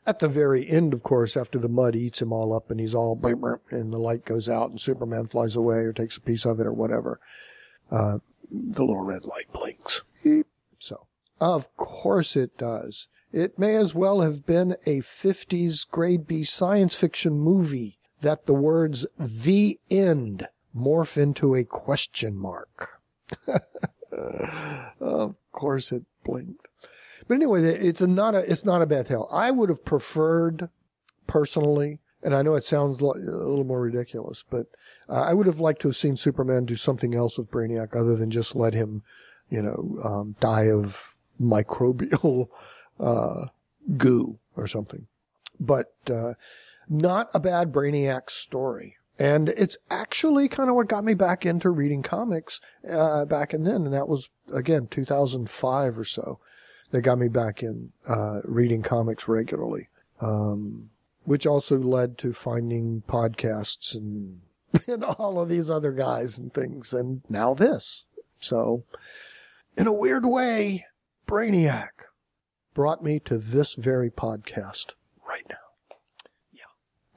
[0.07, 2.95] At the very end, of course, after the mud eats him all up and he's
[2.95, 3.19] all
[3.71, 6.67] and the light goes out and Superman flies away or takes a piece of it
[6.67, 7.21] or whatever,
[7.91, 8.19] uh,
[8.51, 10.03] the little red light blinks.
[10.79, 11.07] So,
[11.41, 13.09] of course it does.
[13.33, 18.55] It may as well have been a 50s grade B science fiction movie that the
[18.55, 23.01] words the end morph into a question mark.
[25.01, 26.69] of course it blinked.
[27.29, 29.29] But anyway, it's a not a, it's not a bad tale.
[29.33, 30.69] I would have preferred
[31.27, 34.67] personally, and I know it sounds a little more ridiculous, but
[35.09, 38.17] uh, I would have liked to have seen Superman do something else with Brainiac other
[38.17, 39.03] than just let him,
[39.51, 42.49] you know, um, die of microbial,
[43.01, 43.47] uh,
[43.97, 45.07] goo or something.
[45.59, 46.35] But, uh,
[46.89, 48.97] not a bad Brainiac story.
[49.19, 52.61] And it's actually kind of what got me back into reading comics,
[52.91, 53.85] uh, back in then.
[53.85, 56.39] And that was, again, 2005 or so
[56.91, 59.89] that got me back in uh, reading comics regularly,
[60.21, 60.91] um,
[61.25, 64.41] which also led to finding podcasts and,
[64.87, 68.05] and all of these other guys and things, and now this.
[68.39, 68.85] So,
[69.77, 70.85] in a weird way,
[71.27, 71.91] Brainiac
[72.75, 74.93] brought me to this very podcast
[75.29, 75.57] right now.
[76.53, 76.65] Yeah.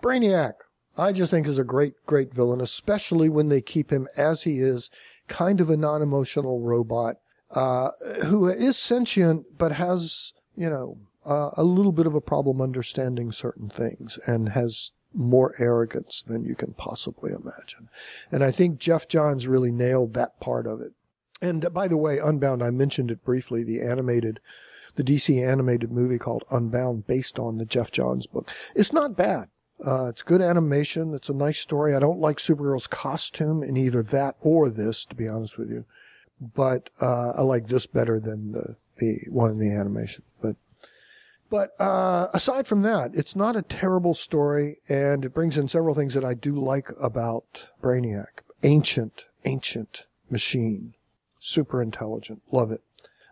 [0.01, 0.53] Brainiac,
[0.99, 4.59] I just think is a great, great villain, especially when they keep him as he
[4.59, 4.89] is,
[5.27, 7.17] kind of a non-emotional robot
[7.51, 7.91] uh,
[8.25, 13.31] who is sentient but has, you know, uh, a little bit of a problem understanding
[13.31, 17.89] certain things and has more arrogance than you can possibly imagine.
[18.31, 20.93] And I think Geoff Johns really nailed that part of it.
[21.41, 24.39] And by the way, Unbound, I mentioned it briefly, the animated,
[24.95, 28.51] the DC animated movie called Unbound based on the Geoff Johns book.
[28.75, 29.49] It's not bad.
[29.85, 31.13] Uh, it's good animation.
[31.13, 31.95] It's a nice story.
[31.95, 35.85] I don't like Supergirl's costume in either that or this, to be honest with you
[36.39, 40.23] but uh, I like this better than the the one in the animation.
[40.41, 40.55] But
[41.49, 45.95] but uh, aside from that, it's not a terrible story, and it brings in several
[45.95, 48.43] things that I do like about Brainiac.
[48.63, 50.93] Ancient, ancient machine,
[51.39, 52.81] super intelligent, love it.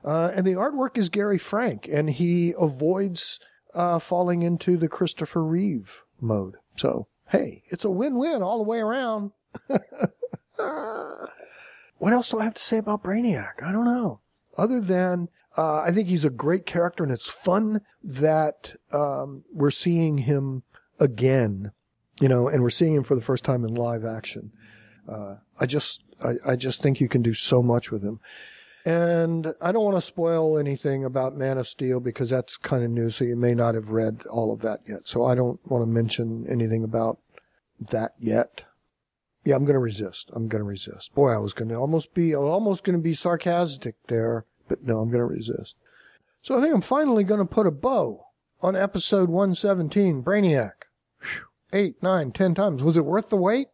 [0.04, 3.40] Uh, and the artwork is Gary Frank, and he avoids
[3.74, 6.56] uh, falling into the Christopher Reeve mode.
[6.76, 9.32] So hey, it's a win-win all the way around.
[11.98, 13.64] what else do I have to say about Brainiac?
[13.64, 14.22] I don't know.
[14.58, 19.72] Other than uh, I think he's a great character, and it's fun that um, we're
[19.72, 20.64] seeing him
[21.00, 21.72] again.
[22.20, 24.52] You know, and we're seeing him for the first time in live action.
[25.08, 28.20] Uh, I just, I, I just think you can do so much with him.
[28.88, 32.90] And I don't want to spoil anything about Man of Steel because that's kind of
[32.90, 35.10] new, so you may not have read all of that yet.
[35.10, 37.20] So I don't want to mention anything about
[37.82, 38.64] that yet.
[39.44, 40.30] Yeah, I'm going to resist.
[40.32, 41.14] I'm going to resist.
[41.14, 45.02] Boy, I was going to almost be, almost going to be sarcastic there, but no,
[45.02, 45.76] I'm going to resist.
[46.42, 48.28] So I think I'm finally going to put a bow
[48.62, 50.72] on episode 117, Brainiac.
[51.20, 51.42] Whew.
[51.74, 52.82] Eight, nine, ten times.
[52.82, 53.68] Was it worth the wait?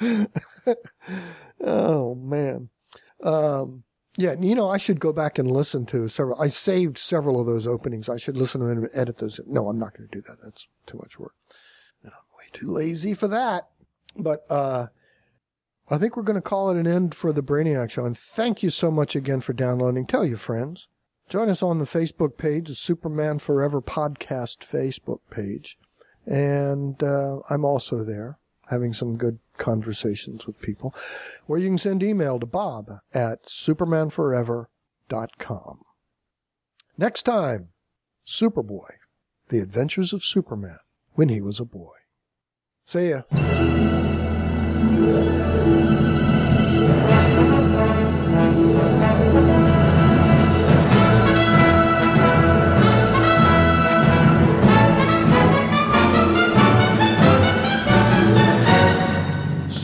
[1.60, 2.68] oh man.
[3.22, 3.84] Um,
[4.16, 6.40] yeah, you know, I should go back and listen to several.
[6.40, 8.08] I saved several of those openings.
[8.08, 9.40] I should listen to them and edit those.
[9.46, 10.38] No, I'm not going to do that.
[10.42, 11.34] That's too much work.
[12.04, 13.68] I'm way too lazy for that.
[14.16, 14.88] But uh,
[15.88, 18.04] I think we're going to call it an end for the Brainiac Show.
[18.04, 20.06] And thank you so much again for downloading.
[20.06, 20.88] Tell your friends.
[21.30, 25.78] Join us on the Facebook page, the Superman Forever Podcast Facebook page.
[26.26, 28.38] And uh, I'm also there
[28.72, 30.94] having some good conversations with people.
[31.46, 35.80] Or you can send email to bob at supermanforever.com.
[36.96, 37.68] Next time,
[38.26, 38.92] Superboy,
[39.48, 40.78] The Adventures of Superman
[41.12, 41.96] when he was a boy.
[42.86, 43.24] See ya.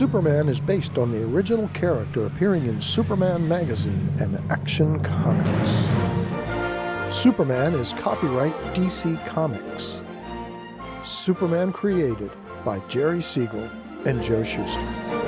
[0.09, 5.69] Superman is based on the original character appearing in Superman magazine and Action Comics.
[7.15, 10.01] Superman is copyright DC Comics.
[11.05, 12.31] Superman created
[12.65, 13.69] by Jerry Siegel
[14.03, 15.18] and Joe Shuster.